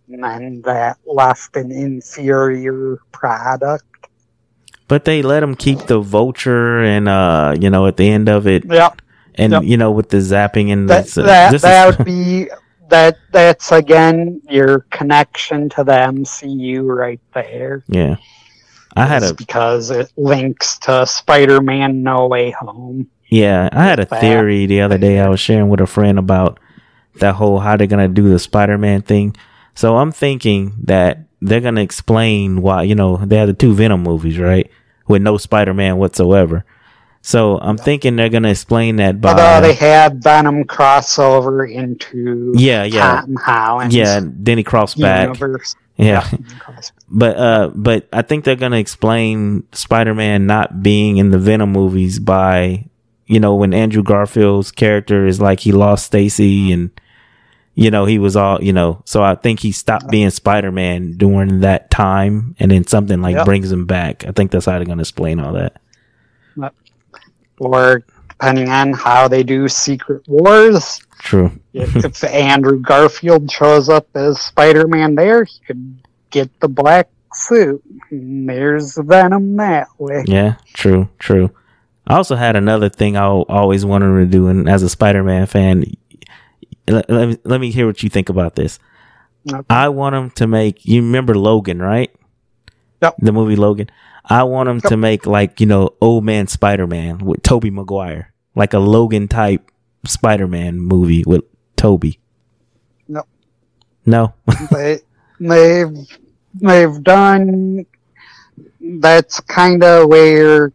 [0.08, 3.84] and then that left an inferior product.
[4.88, 8.46] But they let them keep the vulture, and uh, you know, at the end of
[8.46, 9.00] it, yep.
[9.34, 9.62] and yep.
[9.64, 12.48] you know, with the zapping and that, uh, that, that is- would be
[12.90, 17.84] that that's again your connection to the MCU right there.
[17.88, 18.16] Yeah.
[18.96, 23.08] I had a because it links to Spider-Man No Way Home.
[23.28, 26.58] Yeah, I had a theory the other day I was sharing with a friend about
[27.16, 29.36] that whole how they're gonna do the Spider-Man thing.
[29.74, 34.02] So I'm thinking that they're gonna explain why you know they have the two Venom
[34.02, 34.70] movies, right?
[35.10, 36.64] with no Spider-Man whatsoever.
[37.20, 42.84] So I'm thinking they're gonna explain that by Although they had Venom crossover into yeah,
[42.84, 44.20] yeah, Tom Holland's yeah.
[44.24, 45.26] Then he crossed back.
[45.26, 45.74] universe.
[46.00, 46.26] Yeah,
[47.10, 52.18] but uh, but I think they're gonna explain Spider-Man not being in the Venom movies
[52.18, 52.86] by
[53.26, 56.90] you know when Andrew Garfield's character is like he lost Stacy and
[57.74, 59.02] you know he was all you know.
[59.04, 63.44] So I think he stopped being Spider-Man during that time, and then something like Yep.
[63.44, 64.24] brings him back.
[64.26, 65.80] I think that's how they're gonna explain all that.
[67.58, 71.52] Or depending on how they do Secret Wars, True.
[71.72, 77.08] if, if Andrew Garfield shows up as Spider Man there, he could get the black
[77.32, 77.82] suit.
[78.10, 80.24] There's Venom that way.
[80.26, 81.50] Yeah, true, true.
[82.06, 85.84] I also had another thing I always wanted to do, and as a Spider-Man fan,
[86.88, 88.80] let, let, me, let me hear what you think about this.
[89.50, 89.64] Okay.
[89.70, 90.84] I want him to make.
[90.84, 92.12] You remember Logan, right?
[93.00, 93.14] Yep.
[93.18, 93.90] The movie Logan.
[94.24, 98.32] I want him to make like you know old man Spider Man with Tobey Maguire,
[98.54, 99.70] like a Logan type
[100.06, 101.44] Spider Man movie with
[101.76, 102.18] Tobey.
[103.08, 103.24] No.
[104.06, 104.34] No.
[104.70, 105.00] they,
[105.38, 105.96] they've
[106.54, 107.86] they've done
[109.00, 110.72] that's kind of where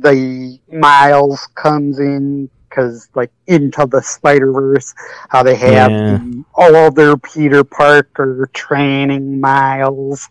[0.00, 4.94] the miles comes in because like into the spider verse
[5.28, 6.18] how they have Yeah.
[6.18, 10.28] the older peter parker training miles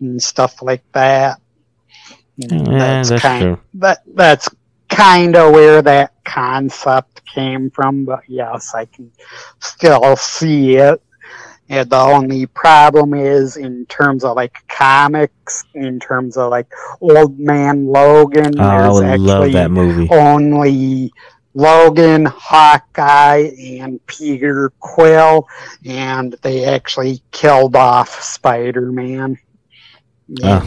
[0.00, 1.40] and stuff like that
[2.36, 3.60] yeah, that's kind true.
[3.74, 4.48] that that's
[4.88, 9.10] kind of where that concept came from but yes i can
[9.60, 11.02] still see it
[11.68, 16.66] and the only problem is in terms of like comics in terms of like
[17.00, 20.08] old man logan Oh, I would love that movie.
[20.10, 21.12] only
[21.54, 23.48] Logan, Hawkeye,
[23.80, 25.48] and Peter Quill,
[25.86, 29.38] and they actually killed off Spider Man
[30.42, 30.60] Uh,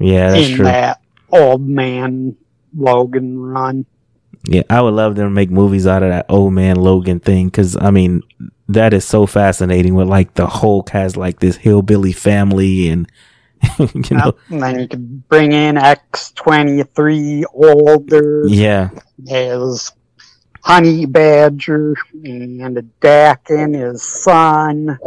[0.00, 0.64] Yeah, that's in true.
[0.64, 2.36] that old man
[2.76, 3.86] Logan run.
[4.46, 7.46] Yeah, I would love them to make movies out of that old man Logan thing
[7.48, 8.22] because I mean
[8.68, 9.94] that is so fascinating.
[9.94, 13.10] With like the Hulk has like this hillbilly family, and
[13.78, 18.90] you know, And then you could bring in X twenty three older yeah,
[19.30, 19.90] as
[20.62, 21.94] Honey Badger
[22.24, 24.98] and the Daken, his son.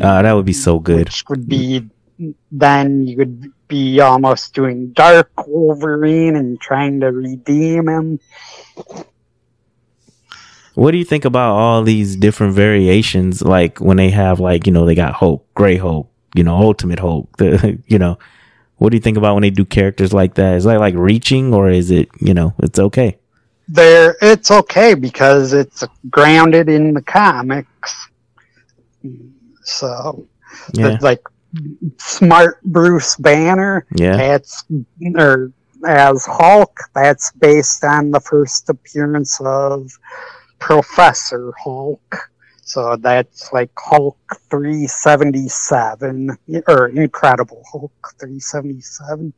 [0.00, 1.06] uh, that would be so good.
[1.06, 1.88] which would be
[2.50, 8.20] then you would be almost doing Dark Wolverine and trying to redeem him.
[10.74, 13.42] What do you think about all these different variations?
[13.42, 17.00] Like when they have like you know they got Hulk, Gray Hulk, you know, Ultimate
[17.00, 17.36] Hulk.
[17.36, 18.18] The you know,
[18.76, 20.54] what do you think about when they do characters like that?
[20.54, 23.18] Is that like reaching or is it you know it's okay?
[23.68, 28.08] There, it's okay because it's grounded in the comics.
[29.62, 30.26] So,
[30.72, 31.20] Yeah, like
[31.98, 33.86] smart Bruce Banner.
[33.96, 34.64] yeah, That's
[35.16, 35.52] or
[35.86, 36.78] as Hulk.
[36.94, 39.90] That's based on the first appearance of
[40.58, 42.30] Professor Hulk.
[42.62, 44.18] So that's like Hulk
[44.50, 46.36] 377
[46.68, 49.32] or Incredible Hulk 377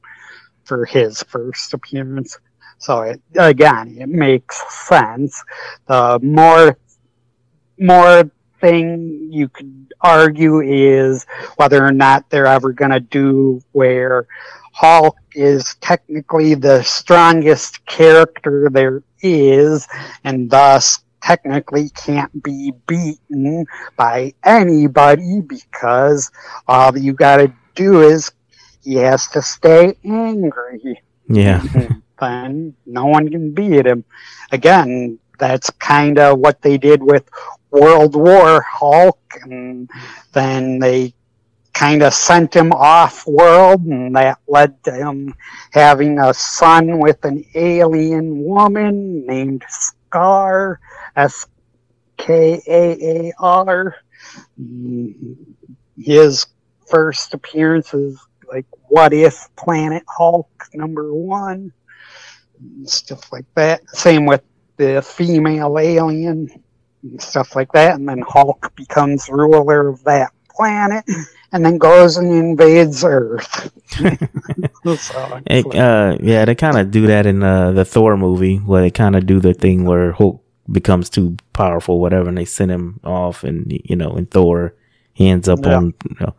[0.64, 2.38] for his first appearance.
[2.78, 5.44] So it, again, it makes sense.
[5.86, 6.76] The more
[7.78, 8.30] more
[8.60, 14.26] thing you could argue is whether or not they're ever going to do where
[14.72, 19.86] Hulk is technically the strongest character there is,
[20.24, 26.30] and thus technically can't be beaten by anybody because
[26.66, 28.32] all you got to do is
[28.82, 31.02] he has to stay angry.
[31.28, 31.62] yeah,
[32.20, 34.04] then no one can beat him.
[34.52, 37.28] Again, that's kind of what they did with
[37.70, 39.88] World War Hulk, and
[40.32, 41.14] then they
[41.72, 45.34] kind of sent him off world, and that led to him
[45.72, 50.76] having a son with an alien woman named Skaar,
[51.16, 51.46] S
[52.16, 53.96] K A A R.
[55.96, 56.46] His
[56.86, 58.18] first appearance is
[58.52, 61.72] like What If Planet Hulk number one,
[62.84, 63.88] stuff like that.
[63.90, 64.42] Same with
[64.76, 66.48] the female alien,
[67.02, 67.96] and stuff like that.
[67.96, 71.04] And then Hulk becomes ruler of that planet
[71.52, 73.70] and then goes and invades Earth.
[74.98, 78.82] so, It, uh, yeah, they kind of do that in uh, the Thor movie where
[78.82, 82.70] they kind of do the thing where Hulk becomes too powerful, whatever, and they send
[82.70, 84.74] him off, and you know, in Thor,
[85.14, 85.76] he ends up Yeah.
[85.76, 85.94] on.
[86.08, 86.34] You know,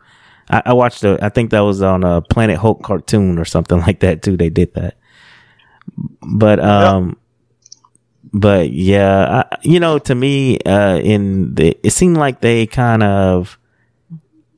[0.48, 1.18] I, I watched the.
[1.20, 4.36] I think that was on a Planet Hulk cartoon or something like that too.
[4.36, 4.96] They did that,
[6.22, 7.16] but um,
[8.32, 13.02] but yeah, I, you know, to me, uh, in the it seemed like they kind
[13.02, 13.58] of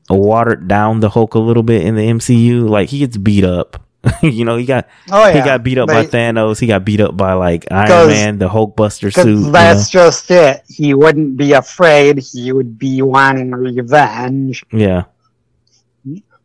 [0.09, 2.67] watered down the Hulk a little bit in the MCU.
[2.69, 3.81] Like he gets beat up
[4.21, 6.59] you know, he got Oh yeah, he got beat up by But- Thanos.
[6.59, 9.25] He got beat up by like Iron Man, the Hulkbuster suit.
[9.45, 10.63] you that's just it.
[10.67, 12.19] He wouldn't be afraid.
[12.19, 14.63] He would be wanting revenge.
[14.71, 15.05] Yeah.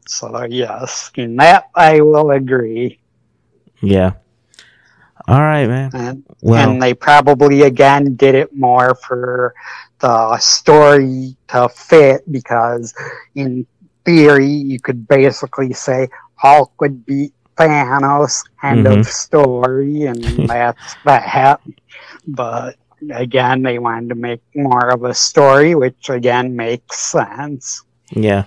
[0.07, 2.99] So yes, in that I will agree.
[3.81, 4.13] Yeah.
[5.29, 5.91] All right, man.
[5.95, 9.55] And, Well, and they probably again did it more for
[10.01, 12.95] the story to fit because
[13.35, 13.67] in
[14.05, 19.01] theory you could basically say Hulk would beat Thanos end Mhm.
[19.01, 21.61] of story and that's that.
[22.27, 22.77] But
[23.13, 27.83] again they wanted to make more of a story which again makes sense.
[28.11, 28.45] yeah.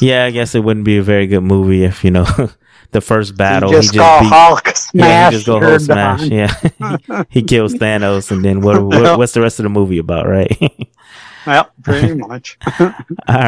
[0.00, 2.26] Yeah, I guess it wouldn't be a very good movie if, you know,
[2.92, 5.32] the first battle he just just go beat Hulk Yeah, smash.
[5.32, 6.20] he just go you're smash.
[6.28, 6.30] done.
[6.32, 9.18] Yeah, he kills Thanos, and then what, what?
[9.18, 10.50] What's the rest of the movie about, right?
[11.46, 12.58] Yep, pretty much.
[12.80, 12.90] all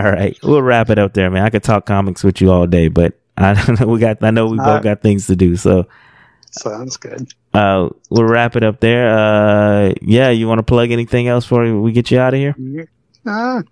[0.05, 1.43] right, we'll wrap it up there, man.
[1.43, 3.89] I could talk comics with you all day, but I don't know.
[3.89, 4.23] We got.
[4.23, 4.83] I know we All both right.
[4.85, 5.89] got things to do, so
[6.53, 7.27] Sounds good.
[7.55, 9.09] uh, we'll wrap it up there.
[9.09, 12.89] Uh, yeah, you want to plug anything else before we get you out of here?
[13.27, 13.63] Uh,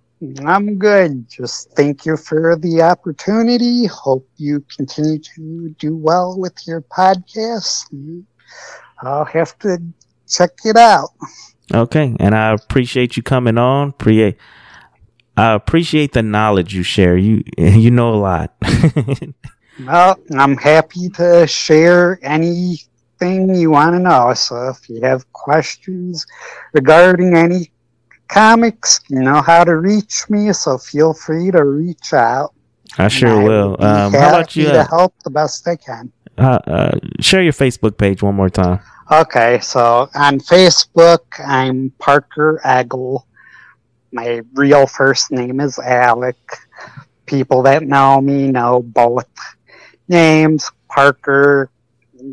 [0.45, 1.29] I'm good.
[1.29, 3.85] Just thank you for the opportunity.
[3.85, 8.23] Hope you continue to do well with your podcast.
[9.03, 9.77] I'll have to
[10.27, 11.09] check it out.
[11.73, 13.91] Okay, and I appreciate you coming on.
[13.91, 14.35] Pre-
[15.35, 17.15] I appreciate the knowledge you share.
[17.15, 18.55] You you know a lot.
[19.85, 24.33] Well, I'm happy to share anything you want to know.
[24.33, 26.25] So if you have questions
[26.73, 27.71] regarding any
[28.27, 30.53] comics, you know how to reach me.
[30.53, 32.53] So feel free to reach out.
[32.97, 33.75] I sure I will.
[33.79, 34.65] Um, how about you?
[34.65, 36.11] to Uh, help the best I can.
[36.37, 38.79] uh, uh, share your Facebook page one more time.
[39.11, 43.23] Okay, so on Facebook, I'm Parker Eggle.
[44.11, 46.37] My real first name is Alec.
[47.25, 49.27] People that know me know both
[50.07, 50.71] names.
[50.89, 51.69] Parker,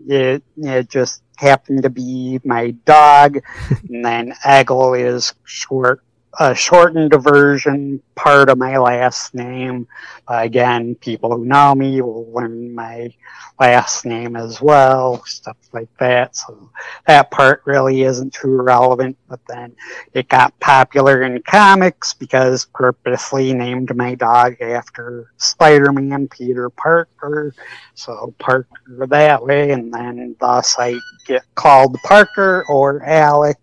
[0.09, 3.43] it, it just happened to be my dog.
[3.89, 6.03] and then Eggle is short,
[6.39, 9.87] a shortened version, part of my last name.
[10.29, 13.13] again, people who know me will learn my
[13.61, 16.35] last name as well, stuff like that.
[16.37, 16.71] So
[17.07, 19.75] that part really isn't too relevant, but then
[20.13, 27.55] it got popular in comics because purposely named my dog after Spider-Man, Peter Parker.
[27.95, 33.59] So Parker that way, and then thus I get called Parker or Alec,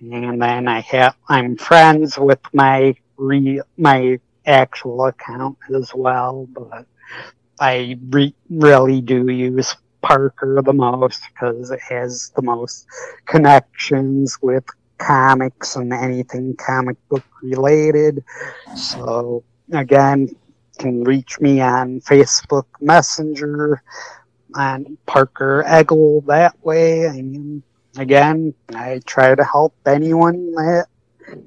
[0.00, 6.86] and then I have I'm friends with my re my actual account as well, but
[7.60, 12.86] I re- really do use Parker the most because it has the most
[13.26, 14.64] connections with
[14.98, 18.24] comics and anything comic book related.
[18.74, 20.28] So again,
[20.78, 23.82] can reach me on Facebook Messenger
[24.54, 27.06] on Parker Eggle that way.
[27.06, 27.62] I mean,
[27.96, 30.86] again, I try to help anyone that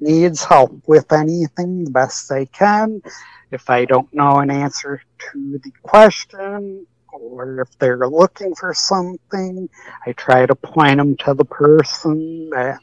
[0.00, 3.02] needs help with anything the best I can.
[3.50, 9.68] If I don't know an answer to the question, or if they're looking for something,
[10.06, 12.80] I try to point them to the person that,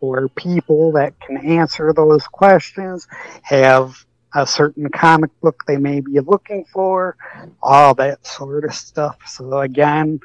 [0.00, 3.06] or people that can answer those questions,
[3.42, 7.16] have a certain comic book they may be looking for,
[7.62, 9.18] all that sort of stuff.
[9.26, 10.18] So again,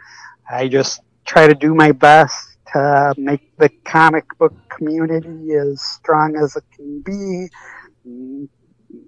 [0.49, 6.35] I just try to do my best to make the comic book community as strong
[6.35, 7.47] as it can be.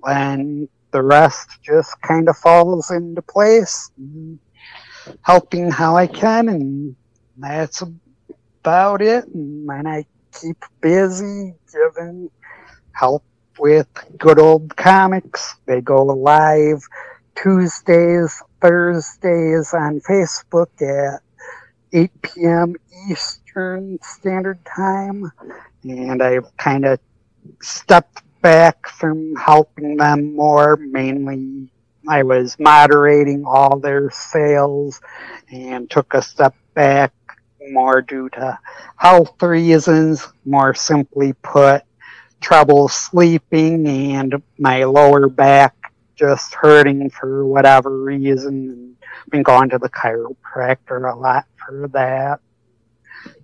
[0.04, 3.92] And the rest just kind of falls into place.
[5.22, 6.96] Helping how I can, and
[7.38, 7.82] that's
[8.62, 9.26] about it.
[9.28, 10.06] And I
[10.40, 12.30] keep busy giving
[12.94, 13.24] help
[13.58, 13.88] with
[14.18, 16.82] good old comics, they go live
[17.42, 21.22] Tuesdays, Thursdays on Facebook at
[21.94, 22.76] 8 p.m.
[23.10, 23.49] Eastern
[24.02, 25.32] Standard Time.
[25.84, 27.00] And I've kind of
[27.62, 30.78] stepped back from helping them more.
[30.78, 31.70] Mainly,
[32.08, 35.02] I was moderating all their sales
[35.52, 37.14] and took a step back
[37.72, 38.58] more due to
[38.96, 40.28] health reasons.
[40.46, 41.84] More simply put,
[42.42, 45.76] trouble sleeping and my lower back
[46.16, 48.98] just hurting for whatever reason.
[49.32, 52.40] Been going to the chiropractor a lot for that.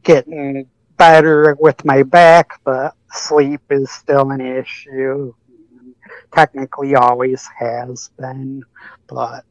[0.04, 5.34] Getting better with my back, but sleep is still an issue.
[6.34, 8.64] Technically always has been,
[9.08, 9.46] but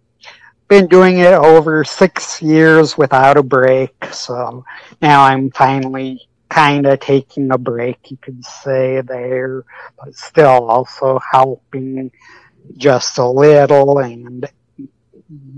[0.69, 4.65] been doing it over six years without a break, so
[5.03, 9.65] now I'm finally kind of taking a break, you could say there,
[9.99, 12.11] but still also helping
[12.77, 14.49] just a little and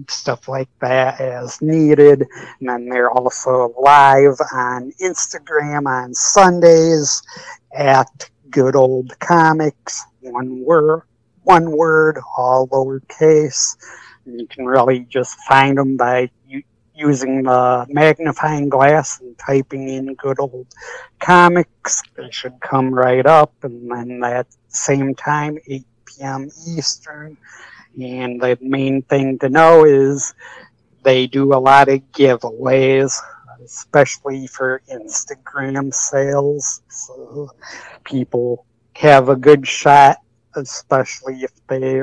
[0.08, 2.26] stuff like that as needed.
[2.60, 7.22] And then they're also live on Instagram on Sundays
[7.74, 11.02] at Good Old Comics, one word,
[11.42, 13.76] one word, all lowercase.
[14.24, 16.30] And you can really just find them by
[16.96, 20.66] using the magnifying glass and typing in good old
[21.20, 22.02] comics.
[22.16, 23.52] They should come right up.
[23.62, 26.50] And then at the same time, 8 p.m.
[26.66, 27.36] Eastern.
[28.00, 30.34] And the main thing to know is
[31.02, 33.16] they do a lot of giveaways,
[33.64, 36.82] especially for Instagram sales.
[36.88, 37.50] So
[38.04, 38.66] people
[38.96, 40.18] have a good shot,
[40.56, 42.02] especially if they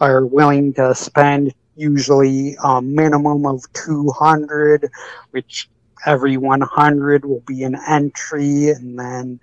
[0.00, 4.90] are willing to spend usually a minimum of 200,
[5.32, 5.68] which
[6.06, 8.70] every 100 will be an entry.
[8.70, 9.40] And then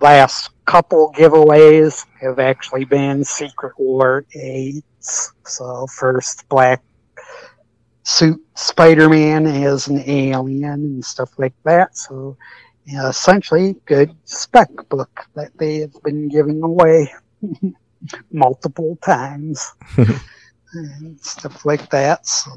[0.00, 4.82] last couple giveaways have actually been Secret Wars 8.
[5.44, 6.82] So first Black
[8.02, 11.96] Suit Spider-Man as an alien and stuff like that.
[11.96, 12.36] So
[12.86, 17.12] essentially good spec book that they have been giving away
[18.30, 19.72] multiple times.
[20.76, 22.26] and stuff like that.
[22.26, 22.50] So,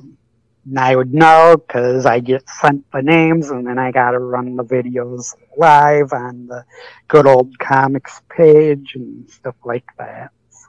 [0.65, 4.19] and I would know because I get sent the names and then I got to
[4.19, 6.65] run the videos live on the
[7.07, 10.31] good old comics page and stuff like that.
[10.49, 10.67] So,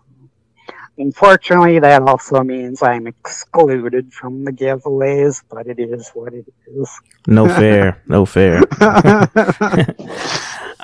[0.98, 6.90] unfortunately, that also means I'm excluded from the giveaways, but it is what it is.
[7.26, 8.02] No fair.
[8.06, 8.62] no fair.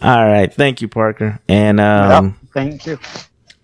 [0.03, 0.53] All right.
[0.53, 1.41] Thank you, Parker.
[1.49, 2.99] And um, yep, thank you.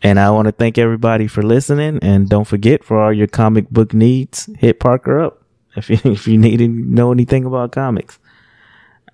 [0.03, 2.01] And I want to thank everybody for listening.
[2.03, 5.43] And don't forget, for all your comic book needs, hit Parker up
[5.77, 8.19] if you if you need to know anything about comics.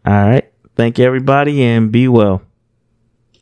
[0.06, 0.50] All right.
[0.76, 2.42] Thank you, everybody, and be well.